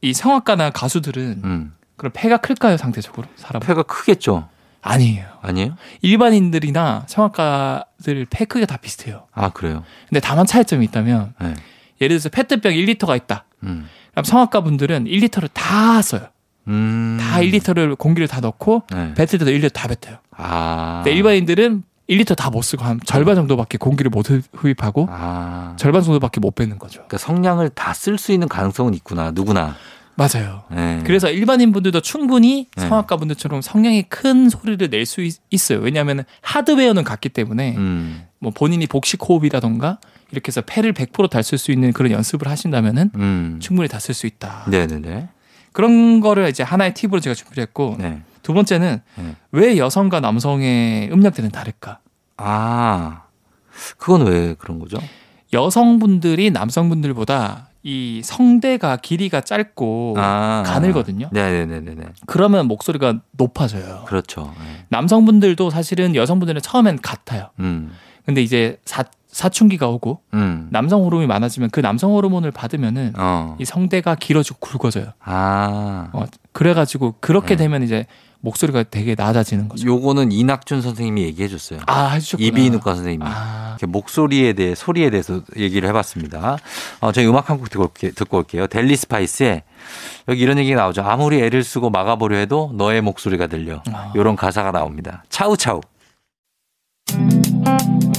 [0.00, 1.74] 이 성악가나 가수들은 음.
[1.96, 3.60] 그럼 폐가 클까요 상대적으로 사람?
[3.60, 4.48] 폐가 크겠죠?
[4.80, 5.26] 아니에요.
[5.40, 5.76] 아니에요?
[6.02, 9.26] 일반인들이나 성악가들 폐 크기가 다 비슷해요.
[9.32, 9.82] 아, 그래요?
[10.08, 11.54] 근데 다만 차이점이 있다면 네.
[12.00, 13.44] 예를 들어서 페트병 1리터가 있다.
[13.62, 13.88] 음.
[14.22, 16.28] 성악가 분들은 1리터를 다 써요.
[16.68, 17.18] 음.
[17.20, 19.14] 다 1리터를 공기를 다 넣고 네.
[19.14, 20.18] 뱉을 때도 1리터 다 뱉어요.
[20.36, 21.02] 아.
[21.04, 25.74] 근데 일반인들은 1리터 다 못 쓰고 한 절반 정도밖에 공기를 못 흡- 흡입하고 아.
[25.78, 26.96] 절반 정도밖에 못 뱉는 거죠.
[27.06, 29.30] 그러니까 성량을 다 쓸 수 있는 가능성은 있구나.
[29.32, 29.74] 누구나.
[30.16, 30.62] 맞아요.
[30.70, 31.02] 네.
[31.04, 32.88] 그래서 일반인 분들도 충분히 네.
[32.88, 35.80] 성악가 분들처럼 성량이 큰 소리를 낼 수 있어요.
[35.80, 38.22] 왜냐하면 하드웨어는 같기 때문에 음.
[38.38, 39.98] 뭐 본인이 복식 호흡이라던가
[40.34, 43.58] 이렇게 해서 폐를 100%다 쓸 수 있는 그런 연습을 하신다면은 음.
[43.62, 44.64] 충분히 다 쓸 수 있다.
[44.68, 45.28] 네네네.
[45.72, 48.22] 그런 거를 이제 하나의 팁으로 제가 준비를 했고 네.
[48.42, 49.36] 두 번째는 네.
[49.52, 51.98] 왜 여성과 남성의 음역대는 다를까?
[52.36, 53.22] 아.
[53.98, 54.98] 그건 왜 그런 거죠?
[55.52, 60.62] 여성분들이 남성분들보다 이 성대가 길이가 짧고 아.
[60.66, 61.28] 가늘거든요.
[61.32, 62.02] 네네네네.
[62.26, 64.04] 그러면 목소리가 높아져요.
[64.06, 64.54] 그렇죠.
[64.58, 64.86] 네.
[64.88, 67.50] 남성분들도 사실은 여성분들은 처음엔 같아요.
[67.60, 67.92] 음.
[68.24, 70.68] 근데 이제 사, 사춘기가 오고 음.
[70.70, 73.56] 남성 호르몬이 많아지면 그 남성 호르몬을 받으면은 어.
[73.58, 75.08] 이 성대가 길어지고 굵어져요.
[75.24, 76.08] 아.
[76.12, 77.64] 어, 그래가지고 그렇게 네.
[77.64, 78.06] 되면 이제
[78.40, 79.86] 목소리가 되게 낮아지는 거죠.
[79.88, 81.80] 요거는 이낙준 선생님이 얘기해 줬어요.
[81.86, 82.46] 아, 해주셨구나.
[82.46, 83.24] 이비인후과 선생님이.
[83.26, 86.58] 아, 목소리에 대해 소리에 대해서 얘기를 해봤습니다.
[87.00, 88.68] 어, 저희 음악 한 곡 듣고, 올게, 듣고 올게요.
[88.68, 89.62] 델리 스파이스의
[90.28, 91.02] 여기 이런 얘기가 나오죠.
[91.02, 93.82] 아무리 애를 쓰고 막아보려 해도 너의 목소리가 들려.
[93.92, 94.12] 아.
[94.14, 95.24] 이런 가사가 나옵니다.
[95.28, 95.80] 차우차우.
[97.16, 98.13] 매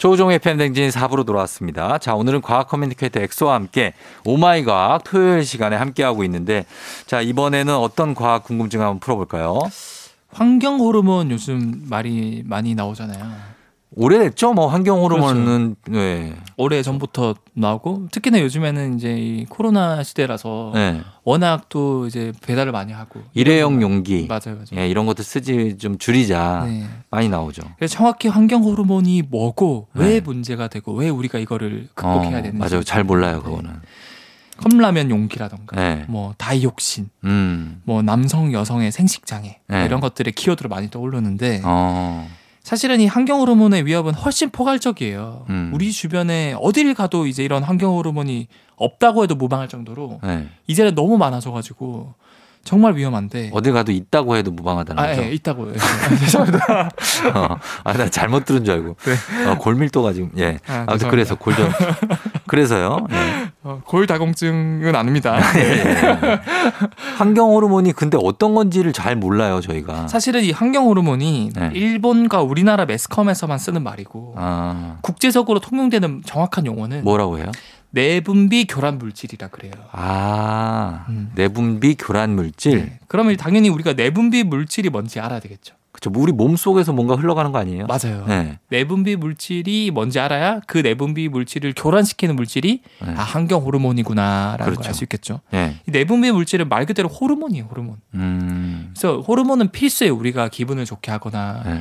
[0.00, 1.98] 조충현의 FM대행진 4부로 돌아왔습니다.
[1.98, 3.92] 자, 오늘은 과학 커뮤니케이터 엑소와 함께
[4.24, 6.64] 오마이 과학 토요일 시간에 함께하고 있는데
[7.06, 9.58] 자, 이번에는 어떤 과학 궁금증 한번 풀어볼까요?
[10.32, 13.49] 환경 호르몬 요즘 말이 많이 나오잖아요.
[13.96, 14.52] 오래됐죠?
[14.52, 16.36] 뭐 환경 호르몬은 네.
[16.56, 21.00] 오래 전부터 나오고 특히나 요즘에는 이제 이 코로나 시대라서 네.
[21.24, 24.26] 워낙 또 이제 배달을 많이 하고 일회용 용기.
[24.28, 24.66] 맞아요, 맞아요.
[24.76, 26.64] 예, 이런 것도 쓰지 좀 줄이자.
[26.66, 26.84] 네.
[27.10, 27.62] 많이 나오죠.
[27.76, 30.04] 그래서 정확히 환경 호르몬이 뭐고 네.
[30.04, 32.84] 왜 문제가 되고 왜 우리가 이거를 극복해야 어, 되는지 맞아요.
[32.84, 33.42] 잘 몰라요, 네.
[33.42, 33.70] 그거는.
[34.58, 36.04] 컵라면 용기라던가 네.
[36.06, 37.80] 뭐 다이옥신 음.
[37.84, 39.86] 뭐 남성 여성의 생식 장애 네.
[39.86, 42.28] 이런 것들의 키워드로 많이 떠오르는데 어.
[42.70, 45.46] 사실은 이 환경 호르몬의 위협은 훨씬 포괄적이에요.
[45.48, 45.72] 음.
[45.74, 50.46] 우리 주변에 어딜 가도 이제 이런 환경 호르몬이 없다고 해도 무방할 정도로 네.
[50.68, 52.14] 이제는 너무 많아져 가지고
[52.64, 55.22] 정말 위험한데 어딜 가도 있다고 해도 무방하다는 아, 거죠.
[55.22, 55.72] 예, 있다고요.
[55.72, 56.16] 예.
[56.20, 56.90] 죄송합니다.
[57.34, 58.96] 어, 아, 나 잘못 들은 줄 알고.
[59.48, 60.58] 어, 골밀도가 지금, 예.
[60.66, 61.10] 아, 죄송합니다.
[61.10, 61.70] 그래서 골전.
[62.46, 63.06] 그래서요.
[63.10, 63.50] 예.
[63.62, 65.38] 어, 골다공증은 아닙니다.
[65.56, 66.40] 예, 예.
[67.16, 70.08] 환경 호르몬이 근데 어떤 건지를 잘 몰라요, 저희가.
[70.08, 71.70] 사실은 이 환경 호르몬이 네.
[71.74, 77.50] 일본과 우리나라 매스컴에서만 쓰는 말이고 아, 국제적으로 통용되는 정확한 용어는 뭐라고 해요?
[77.90, 79.72] 내분비 교란 물질이라 그래요.
[79.92, 81.32] 아, 음.
[81.34, 82.78] 내분비 교란 물질.
[82.78, 82.98] 네.
[83.08, 85.74] 그러면 당연히 우리가 내분비 물질이 뭔지 알아야 되겠죠.
[85.92, 86.10] 그쵸.
[86.14, 87.86] 우리 몸 속에서 뭔가 흘러가는 거 아니에요?
[87.86, 88.24] 맞아요.
[88.28, 88.58] 네.
[88.68, 93.14] 내분비 물질이 뭔지 알아야 그 내분비 물질을 교란시키는 물질이 네.
[93.16, 94.88] 아 환경 호르몬이구나라는 걸 그렇죠.
[94.88, 95.40] 알수 있겠죠.
[95.50, 95.76] 네.
[95.88, 97.96] 이 내분비 물질은 말 그대로 호르몬이에요, 호르몬.
[98.14, 98.92] 음.
[98.94, 100.14] 그래서 호르몬은 필수예요.
[100.14, 101.80] 우리가 기분을 좋게 하거나 네.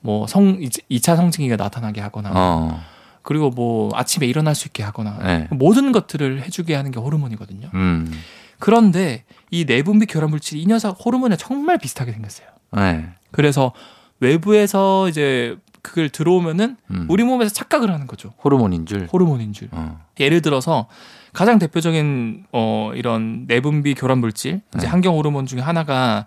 [0.00, 2.80] 뭐성 2차 성징기가 나타나게 하거나 어.
[3.28, 5.48] 그리고 뭐 아침에 일어날 수 있게 하거나 네.
[5.50, 7.68] 모든 것들을 해주게 하는 게 호르몬이거든요.
[7.74, 8.10] 음.
[8.58, 12.48] 그런데 이 내분비 교란 물질이 이 녀석 호르몬에 정말 비슷하게 생겼어요.
[12.72, 13.06] 네.
[13.30, 13.74] 그래서
[14.20, 17.06] 외부에서 이제 그걸 들어오면은 음.
[17.10, 18.32] 우리 몸에서 착각을 하는 거죠.
[18.42, 19.06] 호르몬인 줄.
[19.12, 19.68] 호르몬인 줄.
[19.72, 20.00] 어.
[20.18, 20.88] 예를 들어서
[21.34, 24.90] 가장 대표적인 어 이런 내분비 교란 물질 이제 네.
[24.90, 26.24] 환경 호르몬 중에 하나가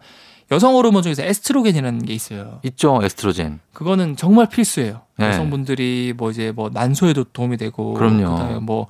[0.52, 2.60] 여성 호르몬 중에서 에스트로겐이라는 게 있어요.
[2.64, 3.60] 있죠, 에스트로겐.
[3.74, 5.02] 그거는 정말 필수예요.
[5.18, 5.28] 네.
[5.28, 8.36] 여성분들이 뭐 이제 뭐 난소에도 도움이 되고 그럼요.
[8.36, 8.88] 그다음에 뭐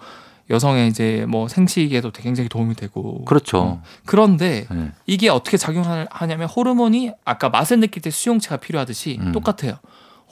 [0.49, 3.59] 여성의 이제 뭐 생식에도 굉장히 도움이 되고 그렇죠.
[3.59, 3.83] 어.
[4.05, 4.91] 그런데 네.
[5.05, 9.31] 이게 어떻게 작용하냐면 호르몬이 아까 맛을 느낄 때 수용체가 필요하듯이 음.
[9.31, 9.77] 똑같아요.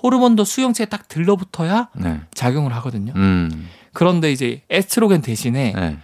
[0.02, 2.22] 호르몬도 수용체에 딱 들러붙어야 네.
[2.34, 3.14] 작용을 하거든요.
[3.16, 3.70] 음.
[3.94, 5.98] 그런데 이제 에스트로겐 대신에 네.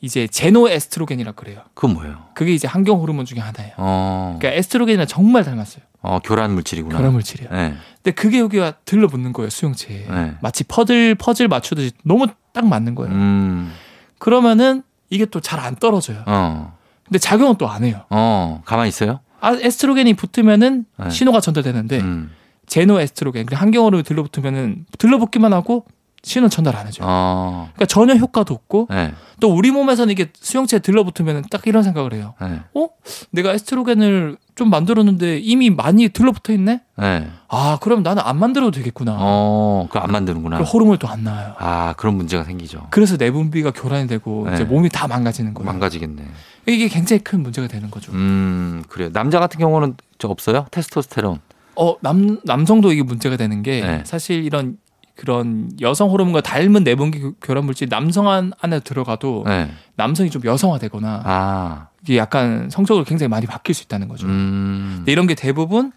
[0.00, 1.60] 이제 제노 에스트로겐이라고 그래요.
[1.74, 2.24] 그건 뭐예요?
[2.34, 3.74] 그게 이제 환경 호르몬 중에 하나예요.
[3.76, 4.36] 어.
[4.38, 5.82] 그러니까 에스트로겐이랑 정말 닮았어요.
[6.02, 6.96] 어, 교란 물질이구나.
[6.96, 7.52] 그런 물질이에요.
[7.52, 7.74] 네.
[8.02, 10.06] 근데 그게 여기가 들러붙는 거예요 수용체에.
[10.08, 10.34] 네.
[10.40, 13.12] 마치 퍼즐 퍼즐 맞추듯이 너무 딱 맞는 거예요.
[13.14, 13.72] 음.
[14.18, 16.22] 그러면은 이게 또 잘 안 떨어져요.
[16.26, 16.76] 어.
[17.04, 18.04] 근데 작용은 또 안 해요.
[18.10, 18.62] 어.
[18.64, 19.20] 가만히 있어요?
[19.40, 21.10] 아, 에스트로겐이 붙으면은 네.
[21.10, 22.30] 신호가 전달되는데 음.
[22.66, 25.84] 제노 에스트로겐 그 환경으로 들러붙으면은 들러붙기만 하고
[26.22, 27.06] 신호 전달 안 해줘요.
[27.08, 27.70] 어.
[27.74, 29.12] 그러니까 전혀 효과도 없고 네.
[29.40, 32.34] 또 우리 몸에서는 이게 수용체에 들러붙으면 딱 이런 생각을 해요.
[32.40, 32.60] 네.
[32.74, 32.88] 어?
[33.30, 36.82] 내가 에스트로겐을 좀 만들었는데 이미 많이 들러붙어 있네?
[36.98, 37.28] 네.
[37.48, 39.16] 아, 그럼 나는 안 만들어도 되겠구나.
[39.18, 39.86] 어.
[39.88, 40.58] 그거 안 만드는구나.
[40.58, 41.54] 호르몬이 또안 나와요.
[41.58, 42.86] 아, 그런 문제가 생기죠.
[42.90, 44.54] 그래서 내분비가 교란이 되고 네.
[44.54, 45.64] 이제 몸이 다 망가지는 거예요.
[45.64, 46.22] 망가지겠네.
[46.66, 48.12] 이게 굉장히 큰 문제가 되는 거죠.
[48.12, 49.10] 음, 그래요.
[49.12, 50.66] 남자 같은 경우는 저 없어요?
[50.70, 51.40] 테스토스테론.
[51.76, 54.02] 어, 남 남성도 이게 문제가 되는 게 네.
[54.04, 54.76] 사실 이런
[55.24, 59.70] 그런 여성 호르몬과 닮은 내분비 교- 교란 물질 남성 안- 안에 들어가도 네.
[59.94, 61.88] 남성이 좀 여성화되거나 아.
[62.02, 64.26] 이게 약간 성적으로 굉장히 많이 바뀔 수 있다는 거죠.
[64.26, 64.94] 음.
[64.96, 65.92] 근데 이런 게 대부분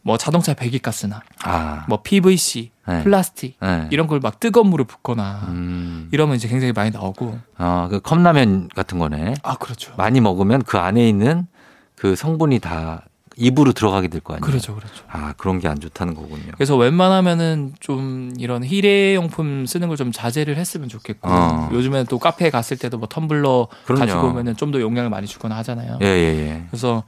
[0.00, 1.84] 뭐 자동차 배기가스나 아.
[1.86, 3.02] 뭐 PVC, 네.
[3.04, 3.88] 플라스틱 네.
[3.90, 6.08] 이런 걸 막 뜨거운 물을 붓거나 음.
[6.10, 9.34] 이러면 이제 굉장히 많이 나오고 아, 그 컵라면 같은 거네.
[9.42, 9.92] 아 그렇죠.
[9.98, 11.46] 많이 먹으면 그 안에 있는
[11.94, 13.04] 그 성분이 다
[13.36, 14.42] 입으로 들어가게 될 거 아니에요.
[14.46, 15.04] 그렇죠, 그렇죠.
[15.10, 16.52] 아, 그런 게 안 좋다는 거군요.
[16.54, 21.68] 그래서 웬만하면은 좀 이런 일회용품 쓰는 걸 좀 자제를 했으면 좋겠고 어.
[21.72, 24.00] 요즘에는 또 카페에 갔을 때도 뭐 텀블러 그럼요.
[24.00, 25.98] 가지고 오면은 좀 더 용량을 많이 주거나 하잖아요.
[26.02, 26.64] 예, 예, 예.
[26.70, 27.02] 그래서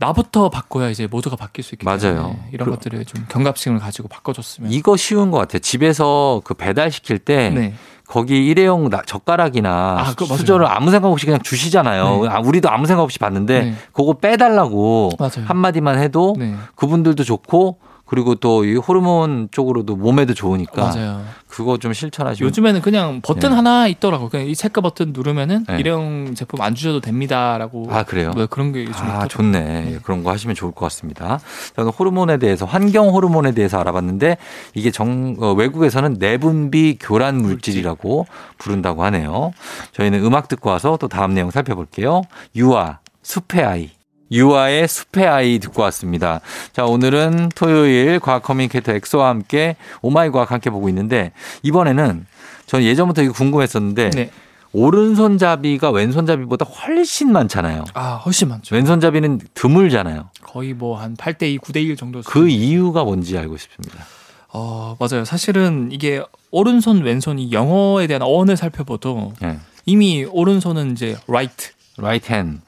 [0.00, 2.36] 나부터 바꿔야 이제 모두가 바뀔 수 있기 때문에 맞아요.
[2.52, 4.70] 이런 그- 것들을 좀 경각심을 가지고 바꿔줬으면.
[4.70, 5.58] 이거 쉬운 것 같아요.
[5.58, 7.74] 집에서 그 배달 시킬 때 네.
[8.08, 10.04] 거기 일회용 나- 젓가락이나 아.
[10.36, 12.22] 수저를 아무 생각 없이 그냥 주시잖아요.
[12.22, 12.28] 네.
[12.30, 13.74] 아, 우리도 아무 생각 없이 봤는데 네.
[13.92, 15.44] 그거 빼달라고 맞아요.
[15.46, 16.54] 한마디만 해도 네.
[16.74, 17.76] 그분들도 좋고
[18.08, 21.24] 그리고 또 이 호르몬 쪽으로도 몸에도 좋으니까 맞아요.
[21.46, 23.56] 그거 좀 실천하시면 요즘에는 그냥 버튼 네.
[23.56, 24.28] 하나 있더라고.
[24.28, 25.78] 그냥 이 체크 버튼 누르면은 네.
[25.78, 27.86] 일회용 제품 안 주셔도 됩니다라고.
[27.90, 28.32] 아 그래요?
[28.34, 29.28] 뭐 그런 게 요즘 아, 있더라고요.
[29.28, 29.60] 좋네.
[29.60, 29.98] 네.
[30.02, 31.38] 그런 거 하시면 좋을 것 같습니다.
[31.76, 34.36] 저는 호르몬에 대해서 환경 호르몬에 대해서 알아봤는데
[34.74, 38.26] 이게 정 어, 외국에서는 내분비 교란 물질이라고
[38.58, 39.52] 부른다고 하네요.
[39.92, 42.22] 저희는 음악 듣고 와서 또 다음 내용 살펴볼게요.
[42.56, 43.90] 유아 숲의 아이.
[44.30, 46.40] 유아의 숲의 아이 듣고 왔습니다.
[46.72, 52.26] 자, 오늘은 토요일 과학 커뮤니케이터 엑소와 함께 오마이 과학 함께 보고 있는데 이번에는
[52.66, 54.30] 저는 예전부터 이거 궁금했었는데 네.
[54.72, 57.84] 오른손잡이가 왼손잡이보다 훨씬 많잖아요.
[57.94, 58.74] 아 훨씬 많죠.
[58.74, 60.28] 왼손잡이는 드물잖아요.
[60.42, 62.20] 거의 뭐 한 8대2, 9대1 정도.
[62.24, 64.04] 그 이유가 뭔지 알고 싶습니다.
[64.52, 65.24] 어 맞아요.
[65.24, 69.58] 사실은 이게 오른손 왼손이 영어에 대한 어원을 살펴봐도 예.
[69.86, 72.60] 이미 오른손은 이제 right right hand,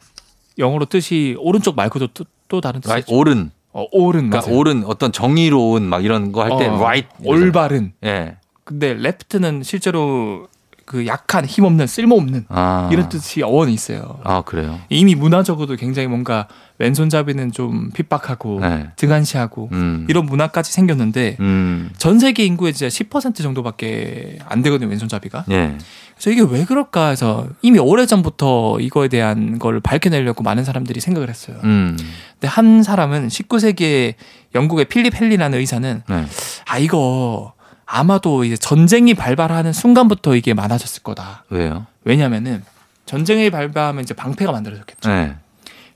[0.60, 2.92] 영어로 뜻이 오른쪽 말고도 또, 또 다른 뜻이죠.
[2.92, 3.50] right, 옳은.
[3.72, 4.58] 어, 옳은 그러니까 맞아요.
[4.58, 7.08] 옳은 어떤 정의로운 막 이런 거 할때 어, right.
[7.24, 7.92] 올바른.
[8.04, 8.36] 예.
[8.64, 10.46] 근데 left는 실제로
[10.90, 12.88] 그 약한 힘없는 쓸모없는 아.
[12.90, 14.18] 이런 뜻이 어원이 있어요.
[14.24, 14.80] 아, 그래요.
[14.88, 18.88] 이미 문화적으로도 굉장히 뭔가 왼손잡이는 좀 핍박하고 네.
[18.96, 20.06] 등한시하고 음.
[20.10, 21.92] 이런 문화까지 생겼는데 음.
[21.96, 25.44] 전 세계 인구의 진짜 10% 정도밖에 안 되거든요 왼손잡이가.
[25.52, 25.78] 예.
[26.14, 31.28] 그래서 이게 왜 그럴까 해서 이미 오래 전부터 이거에 대한 걸 밝혀내려고 많은 사람들이 생각을
[31.28, 31.56] 했어요.
[31.62, 31.96] 음.
[32.32, 34.14] 근데 한 사람은 19세기에
[34.56, 36.24] 영국의 필립 헬리라는 의사는 네.
[36.66, 37.52] 아 이거
[37.92, 41.44] 아마도 이제 전쟁이 발발하는 순간부터 이게 많아졌을 거다.
[41.50, 41.86] 왜요?
[42.04, 42.62] 왜냐면은
[43.04, 45.10] 전쟁이 발발하면 이제 방패가 만들어졌겠죠.
[45.10, 45.34] 네.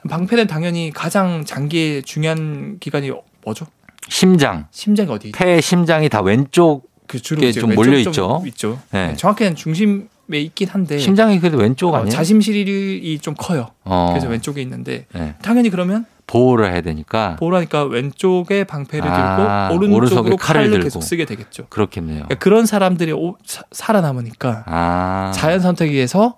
[0.09, 3.12] 방패는 당연히 가장 장기의 중요한 기관이
[3.45, 3.66] 뭐죠?
[4.09, 4.66] 심장.
[4.72, 5.30] 심장이 어디?
[5.30, 8.42] 폐 심장이 다 왼쪽 그 주로 좀 몰려 좀 있죠.
[8.47, 8.78] 있죠.
[8.90, 9.14] 네.
[9.16, 12.11] 정확히는 중심에 있긴 한데 심장이 그래도 왼쪽 어, 아니에요?
[12.11, 13.70] 자심실이 좀 커요.
[13.84, 14.09] 어.
[14.11, 15.36] 그래서 왼쪽에 있는데 네.
[15.42, 20.85] 당연히 그러면 보호를 해야 되니까 보라니까 왼쪽에 방패를 아, 들고 오른쪽으로 칼을 칼을, 들고.
[20.85, 21.66] 계속 쓰게 되겠죠.
[21.68, 22.25] 그렇겠네요.
[22.25, 25.33] 그러니까 그런 사람들이 오- 사- 살아남으니까 아.
[25.35, 26.37] 자연 선택에 의해서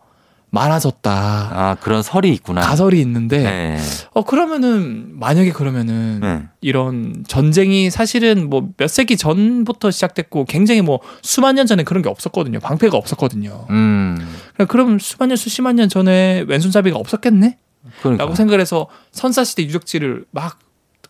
[0.51, 1.11] 많아졌다.
[1.11, 2.61] 아, 그런 설이 있구나.
[2.62, 3.78] 가설이 있는데 네.
[4.14, 6.43] 어 그러면은 만약에 그러면은 네.
[6.61, 12.09] 이런 전쟁이 사실은 뭐 몇 세기 전부터 시작됐고 굉장히 뭐 수만 년 전에 그런 게
[12.09, 12.61] 없었거든요.
[12.61, 13.66] 방패가 없었거든요.
[13.70, 14.16] 음.
[14.55, 17.59] 그럼 그럼 수만 년 수십만 년 전에 왼손잡이가 없었겠네?
[18.01, 18.24] 그러니까.
[18.24, 20.59] 라고 생각을 해서 선사시대 유적지를 막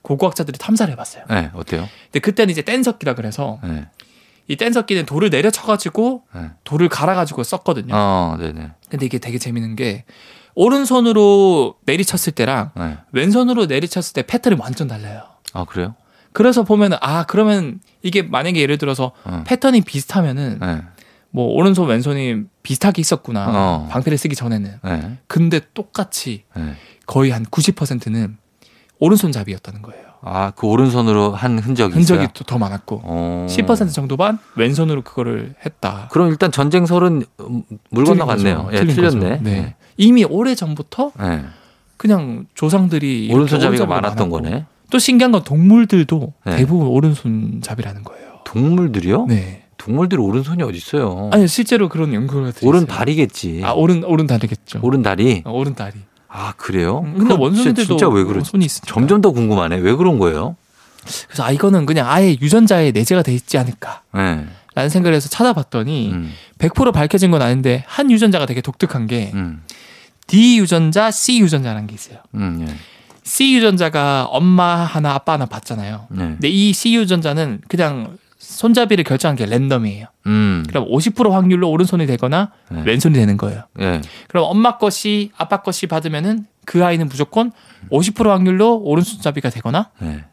[0.03, 1.25] 고고학자들이 탐사를 해봤어요.
[1.29, 1.89] 네, 어때요?
[2.05, 3.87] 근데 그때는 이제 뗀석기라 그래서 네.
[4.49, 6.51] 이 뗀석기는 돌을 내려쳐가지고 네.
[6.65, 7.93] 돌을 갈아가지고 썼거든요.
[7.95, 8.71] 어, 네네.
[8.89, 10.05] 근데 이게 되게 재밌는 게
[10.55, 12.99] 오른손으로 내리쳤을 때랑 네.
[13.13, 15.23] 왼손으로 내리쳤을 때 패턴이 완전 달라요.
[15.53, 15.95] 아, 그래요?
[16.33, 19.43] 그래서 보면은 아 그러면 이게 만약에 예를 들어서 어.
[19.47, 20.83] 패턴이 비슷하면은 네.
[21.31, 23.89] 뭐 오른손 왼손이 비슷하게 있었구나 어.
[23.91, 25.19] 방패를 쓰기 전에는 네.
[25.27, 26.75] 근데 똑같이 네.
[27.07, 28.39] 거의 한 90%는
[28.99, 30.07] 오른손잡이였다는 거예요.
[30.23, 32.33] 아, 그 오른손으로 한 흔적이 흔적이 있어요?
[32.33, 33.47] 또더 많았고 어.
[33.49, 36.09] 10% 정도만 왼손으로 그거를 했다.
[36.11, 38.71] 그럼 일단 전쟁설은 음, 물 건너갔네요.
[38.73, 39.41] 예, 틀렸네.
[39.43, 39.75] 네.
[39.97, 41.45] 이미 오래 전부터 네.
[41.97, 44.67] 그냥 조상들이 오른손잡이가 많았던 거네.
[44.91, 46.57] 또 신기한 건 동물들도 네.
[46.57, 48.27] 대부분 오른손잡이라는 거예요.
[48.45, 49.27] 동물들이요?
[49.27, 49.66] 네.
[49.87, 51.31] 동물들이 오른손이 어디 있어요?
[51.33, 52.87] 아니 실제로 그런 연구가 돼 오른.
[52.87, 53.61] 다리겠지.
[53.63, 54.81] 아 오른 오른 다리겠죠.
[54.83, 55.43] 오른 다리.
[55.45, 55.93] 어, 오른 다리.
[56.29, 57.03] 아 그래요?
[57.05, 58.51] 음, 근데 원숭이들도 진짜, 왜 그러지?
[58.85, 59.77] 점점 더 궁금하네.
[59.77, 60.57] 왜 그런 거예요?
[61.29, 64.89] 그래서 아 이거는 그냥 아예 유전자에 내재가 돼 있지 않을까라는 네.
[64.89, 69.63] 생각을 해서 찾아봤더니 음, 100% 밝혀진 건 아닌데 한 유전자가 되게 독특한 게 음,
[70.27, 72.19] D 유전자, C 유전자라는 게 있어요.
[72.35, 72.75] 음, 예.
[73.23, 76.09] C 유전자가 엄마 하나 아빠 하나 봤잖아요.
[76.11, 76.19] 네.
[76.19, 80.07] 근데 이 C 유전자는 그냥 손잡이를 결정한 게 랜덤이에요.
[80.27, 82.83] 음, 그럼 50% 확률로 오른손이 되거나 네.
[82.85, 83.63] 왼손이 되는 거예요.
[83.81, 84.01] 예.
[84.29, 87.53] 그럼 엄마 것이 아빠 것이 받으면은 그 아이는 무조건
[87.91, 90.25] 50% 확률로 오른손잡이가 되거나 네.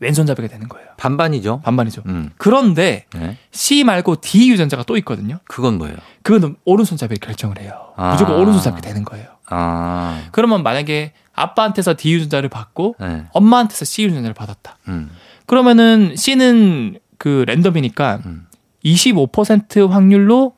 [0.00, 0.88] 왼손잡이가 되는 거예요.
[0.98, 1.60] 반반이죠.
[1.64, 2.02] 반반이죠.
[2.06, 3.38] 음, 그런데 네.
[3.50, 5.38] C 말고 D 유전자가 또 있거든요.
[5.48, 5.96] 그건 뭐예요?
[6.22, 7.92] 그거는 오른손잡이를 결정을 해요.
[7.96, 8.12] 아.
[8.12, 9.26] 무조건 오른손잡이 되는 거예요.
[9.48, 13.24] 아, 그러면 만약에 아빠한테서 D 유전자를 받고 네.
[13.32, 14.76] 엄마한테서 C 유전자를 받았다.
[14.88, 15.10] 음,
[15.46, 18.46] 그러면은 C는 그 랜덤이니까 음.
[18.84, 20.54] 25% 확률로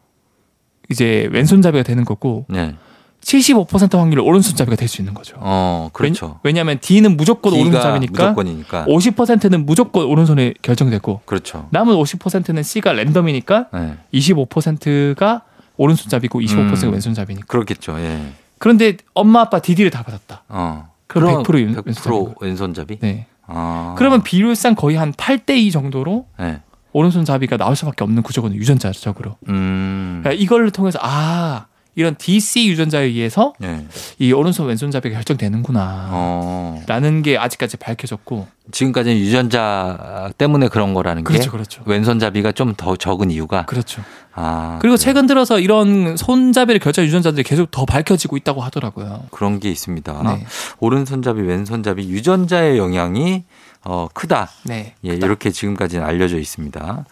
[0.91, 2.75] 이제 왼손잡이가 되는 거고 네.
[3.21, 5.37] 75% 확률로 오른손잡이가 될 수 있는 거죠.
[5.41, 6.39] 어, 그렇죠.
[6.45, 8.85] 왜냐, 면 D는 무조건 오른손잡이니까 무조건이니까.
[8.87, 11.69] 50%는 무조건 오른손에 결정되고 그렇죠.
[11.73, 13.97] 남은 50%는 C가 랜덤이니까 네.
[14.15, 15.43] 25%가
[15.77, 16.93] 오른손잡이고 25%가 음.
[16.93, 17.47] 왼손잡이니까.
[17.47, 17.99] 그렇겠죠.
[17.99, 18.33] 예.
[18.59, 20.43] 그런데 엄마 아빠 DD를 다 받았다.
[20.49, 20.89] 어.
[21.07, 22.99] 그럼 100% 왼- 100% 왼손잡이?
[23.01, 23.27] 네.
[23.49, 23.95] 아.
[23.99, 26.61] 그러면 비율상 거의 한 8대 2 정도로 네.
[26.93, 28.59] 오른손 잡이가 나올 수밖에 없는 구조거든요.
[28.59, 29.37] 유전자적으로.
[29.49, 30.21] 음.
[30.23, 31.67] 그러니까 이걸 통해서 아
[31.99, 33.85] 이런 DC 유전자에 의해서 네.
[34.21, 36.09] 이 오른손 왼손잡이가 결정되는구나.
[36.13, 36.81] 어.
[36.87, 38.47] 라는 게 아직까지 밝혀졌고.
[38.71, 41.83] 지금까지는 유전자 때문에 그런 거라는 그렇죠, 게 그렇죠.
[41.87, 44.03] 왼손잡이가 좀 더 적은 이유가 그렇죠.
[44.35, 44.79] 아.
[44.81, 44.97] 그리고 그래요.
[44.99, 49.25] 최근 들어서 이런 손잡이를 결정 유전자들이 계속 더 밝혀지고 있다고 하더라고요.
[49.33, 50.23] 그런 게 있습니다.
[50.23, 50.47] 네.
[50.79, 53.43] 오른손잡이, 왼손잡이 유전자의 영향이
[53.85, 54.51] 어, 크다.
[54.65, 54.95] 네.
[55.05, 57.05] 예, 이렇게 지금까지는 알려져 있습니다.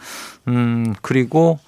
[0.47, 1.59] 음, 그리고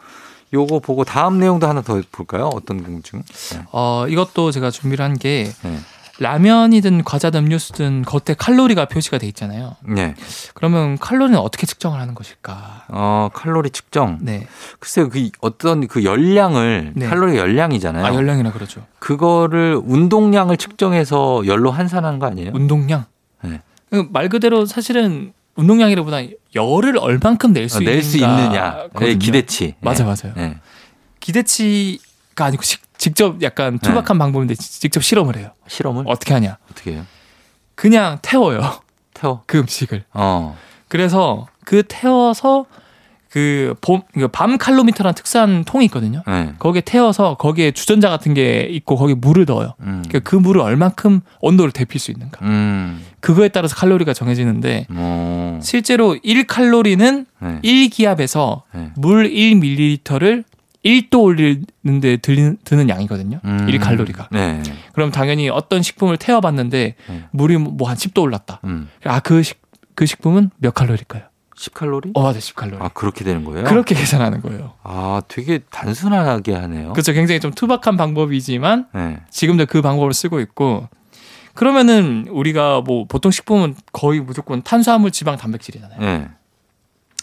[0.53, 2.51] 요거 보고 다음 내용도 하나 더 볼까요?
[2.55, 3.23] 어떤 궁증?
[3.53, 3.63] 네.
[3.73, 5.79] 어, 이것도 제가 준비를 한게 네.
[6.21, 9.77] 라면이든 과자든 음료수든 겉에 칼로리가 표시가 돼 있잖아요.
[9.83, 10.15] 네.
[10.55, 12.87] 그러면 칼로리는 어떻게 측정을 하는 것일까?
[12.89, 14.19] 어, 칼로리 측정.
[14.21, 14.49] 네.
[14.81, 17.07] 글쎄요, 그 어떤 그 열량을 네.
[17.07, 18.05] 칼로리 열량이잖아요.
[18.05, 18.85] 아, 열량이라 그러죠.
[18.99, 22.51] 그거를 운동량을 측정해서 열로 환산하는 거 아니에요?
[22.53, 23.05] 운동량.
[23.43, 23.63] 네.
[23.91, 26.19] 그말 그대로 사실은 운동량이라보다
[26.55, 28.89] 열을 얼만큼 낼수 어, 낼수 있는가 있느냐.
[29.01, 29.15] 네.
[29.17, 29.75] 기대치.
[29.81, 30.09] 맞아 네.
[30.09, 30.35] 맞아요.
[30.37, 30.57] 네.
[31.21, 35.51] 기대치가 아니고 식- 직접 약간 투박한 방법인데 지- 직접 실험을 해요.
[35.67, 36.59] 실험을 어떻게 하냐?
[36.71, 37.07] 어떻게 해요?
[37.75, 38.81] 그냥 태워요.
[39.15, 39.43] 태워.
[39.47, 40.05] 그 음식을.
[40.15, 40.57] 어.
[40.87, 42.67] 그래서 그 태워서
[43.31, 46.23] 그 봄, 그밤 칼로미터라는 특수한 통이 있거든요.
[46.27, 46.55] 네.
[46.59, 49.75] 거기에 태워서 거기에 주전자 같은 게 있고 거기에 물을 넣어요.
[49.81, 50.03] 음.
[50.09, 52.45] 그러니까 그 물을 얼만큼 온도를 데필 수 있는가.
[52.45, 53.05] 음.
[53.21, 55.59] 그거에 따라서 칼로리가 정해지는데 어.
[55.63, 57.61] 실제로 1칼로리는 네.
[57.63, 58.91] 1기압에서 네.
[58.97, 60.45] 물 1ml를
[60.85, 62.17] 1도 올리는데
[62.65, 63.41] 드는 양이거든요.
[63.45, 63.67] 음.
[63.67, 64.29] 1칼로리가.
[64.31, 64.63] 네.
[64.93, 67.25] 그럼 당연히 어떤 식품을 태워봤는데 네.
[67.33, 68.61] 물이 뭐 한 10도 올랐다.
[68.65, 68.89] 음.
[69.05, 69.61] 아, 그, 식,
[69.95, 71.25] 그 식품은 몇 칼로리일까요?
[71.59, 72.13] 10칼로리?
[72.15, 72.81] 어, 맞아, 10칼로리.
[72.81, 73.65] 아, 그렇게 되는 거예요?
[73.65, 74.75] 그렇게 계산하는 거예요.
[74.83, 76.93] 아, 되게 단순하게 하네요.
[76.93, 77.13] 그렇죠.
[77.13, 79.19] 굉장히 좀 투박한 방법이지만 네.
[79.31, 80.89] 지금도 그 방법을 쓰고 있고
[81.55, 86.01] 그러면은 우리가 뭐 보통 식품은 거의 무조건 탄수화물, 지방, 단백질이잖아요.
[86.01, 86.29] 네.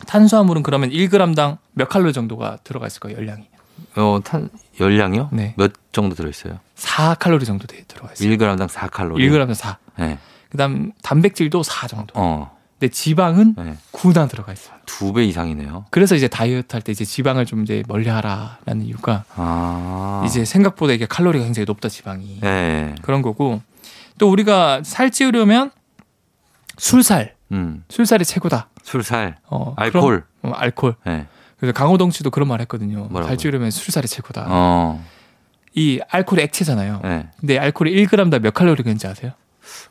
[0.07, 3.47] 탄수화물은 그러면 1g당 몇 칼로리 정도가 들어가 있을 거예요, 열량이.
[3.95, 5.29] 어, 탄 열량이요?
[5.31, 5.53] 네.
[5.57, 6.59] 몇 정도 들어 있어요?
[6.75, 8.29] 4칼로리 정도 돼- 들어가 있어요.
[8.29, 9.17] 1g당 4칼로리.
[9.19, 9.77] 1g당 4.
[9.99, 10.17] 네.
[10.49, 12.13] 그다음 단백질도 4 정도.
[12.15, 12.54] 어.
[12.79, 13.77] 근데 지방은 네.
[13.93, 14.75] 9나 들어가 있어요.
[14.85, 15.85] 두 배 이상이네요.
[15.91, 20.23] 그래서 이제 다이어트 할 때 이제 지방을 좀 이제 멀리 하라라는 이유가 아.
[20.25, 22.93] 이제 생각보다 이게 칼로리가 굉장히 높다 지방이 네.
[23.01, 23.61] 그런 거고
[24.17, 25.71] 또 우리가 살 찌우려면
[26.77, 27.83] 술살 음.
[27.89, 28.69] 술살이 최고다.
[28.83, 30.23] 술살, 어, 알코올.
[30.41, 30.95] 그럼- 어, 알코올.
[31.05, 31.27] 네.
[31.57, 33.05] 그래서 강호동 씨도 그런 말 했거든요.
[33.05, 33.27] 뭐라고요?
[33.27, 34.45] 살 찌우려면 술살이 최고다.
[34.49, 35.03] 어.
[35.73, 37.01] 이 알코올이 액체잖아요.
[37.03, 37.27] 네.
[37.39, 39.31] 근데 알코올이 1g당 몇 칼로리인지 아세요?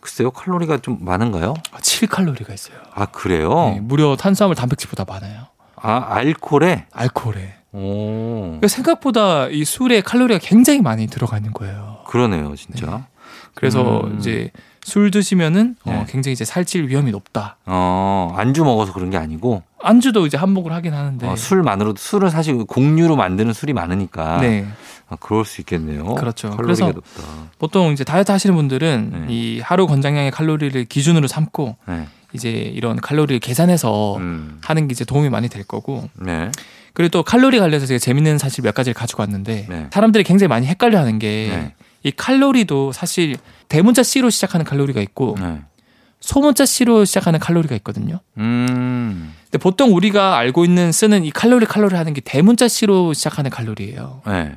[0.01, 1.55] 글쎄요, 칼로리가 좀 많은가요?
[1.73, 2.77] 7칼로리가 있어요.
[2.95, 3.73] 아, 그래요?
[3.75, 5.47] 네, 무려 탄수화물 단백질보다 많아요.
[5.77, 6.87] 아, 알코올에?
[6.93, 7.55] 알코올에.
[7.73, 8.43] 오.
[8.43, 11.99] 그러니까 생각보다 이 술에 칼로리가 굉장히 많이 들어가 있는 거예요.
[12.07, 13.07] 그러네요, 진짜.
[13.55, 14.17] 그래서 음.
[14.19, 14.51] 이제
[14.85, 16.07] 술 드시면은 어, 네.
[16.09, 17.57] 굉장히 이제 살찔 위험이 높다.
[17.67, 21.27] 어, 안주 먹어서 그런 게 아니고, 안주도 이제 한몫을 하긴 하는데.
[21.27, 24.41] 어, 술만으로도, 술은 사실 공유로 만드는 술이 많으니까.
[24.41, 24.67] 네.
[25.09, 26.15] 아, 그럴 수 있겠네요.
[26.15, 26.51] 그렇죠.
[26.57, 27.23] 그래서 높다.
[27.59, 29.33] 보통 이제 다이어트 하시는 분들은 네.
[29.33, 32.07] 이 하루 권장량의 칼로리를 기준으로 삼고 네.
[32.33, 34.59] 이제 이런 칼로리를 계산해서 음.
[34.63, 36.51] 하는 게 이제 도움이 많이 될 거고 네.
[36.95, 39.87] 그리고 또 칼로리 관련해서 제가 재밌는 사실 몇 가지를 가지고 왔는데 네.
[39.93, 41.75] 사람들이 굉장히 많이 헷갈려 하는 게 네.
[42.05, 43.37] 이 칼로리도 사실
[43.69, 45.61] 대문자 C로 시작하는 칼로리가 있고 네.
[46.21, 48.21] 소문자 C로 시작하는 칼로리가 있거든요.
[48.39, 49.35] 음.
[49.45, 54.23] 근데 보통 우리가 알고 있는 쓰는 이 칼로리 칼로리 하는 게 대문자 C로 시작하는 칼로리예요.
[54.27, 54.53] 네.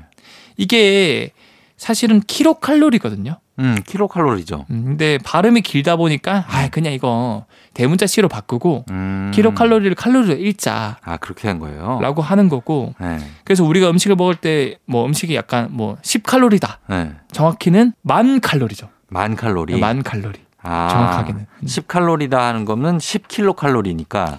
[0.57, 1.31] 이게
[1.77, 3.39] 사실은 킬로칼로리거든요.
[3.59, 4.65] 음, 킬로칼로리죠.
[4.69, 7.45] 음, 근데 발음이 길다 보니까 아 그냥 이거
[7.77, 9.31] 대문자 C로 바꾸고 음.
[9.35, 11.99] 킬로칼로리를 칼로리로 읽자라고 아, 그렇게 한 거예요?
[12.23, 13.19] 하는 거고 네.
[13.43, 17.11] 그래서 우리가 음식을 먹을 때 뭐 음식이 약간 뭐 10칼로리다 네.
[17.31, 19.79] 정확히는 만 칼로리죠 만 칼로리.
[19.79, 21.41] 만 칼로리 아, 정확하게는.
[21.41, 21.65] 음.
[21.65, 24.37] 10칼로리다 하는 거면 10킬로칼로리니까.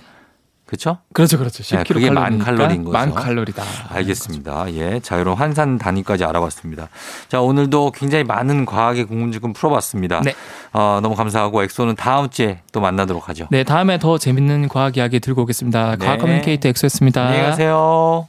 [0.68, 0.98] 그렇죠?
[1.14, 2.92] 그렇죠 그렇죠 네, 10kcal 그게 만 칼로리인 거죠.
[2.92, 4.70] 만 칼로리다 알겠습니다.
[4.74, 5.00] 예.
[5.00, 6.90] 자, 이런 환산 단위까지 알아봤습니다.
[7.28, 10.20] 자, 오늘도 굉장히 많은 과학의 궁금증 풀어봤습니다.
[10.20, 10.34] 네.
[10.74, 13.46] 어, 너무 감사하고 엑소는 다음 주에 또 만나도록 하죠.
[13.50, 16.04] 네 다음에 더 재밌는 과학 이야기 들고 오겠습니다 네.
[16.04, 18.26] 과학 커뮤니케이터 엑소였습니다 안녕히 가세요.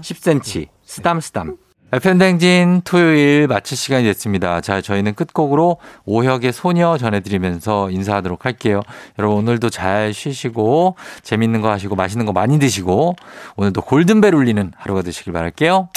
[0.00, 1.67] 10cm, 쓰담쓰담.
[1.90, 4.60] FM대행진 토요일 마칠 시간이 됐습니다.
[4.60, 8.82] 자, 저희는 끝곡으로 오혁의 소녀 전해드리면서 인사하도록 할게요.
[9.18, 13.16] 여러분, 오늘도 잘 쉬시고, 재밌는 거 하시고, 맛있는 거 많이 드시고,
[13.56, 15.88] 오늘도 골든벨 울리는 하루가 되시길 바랄게요.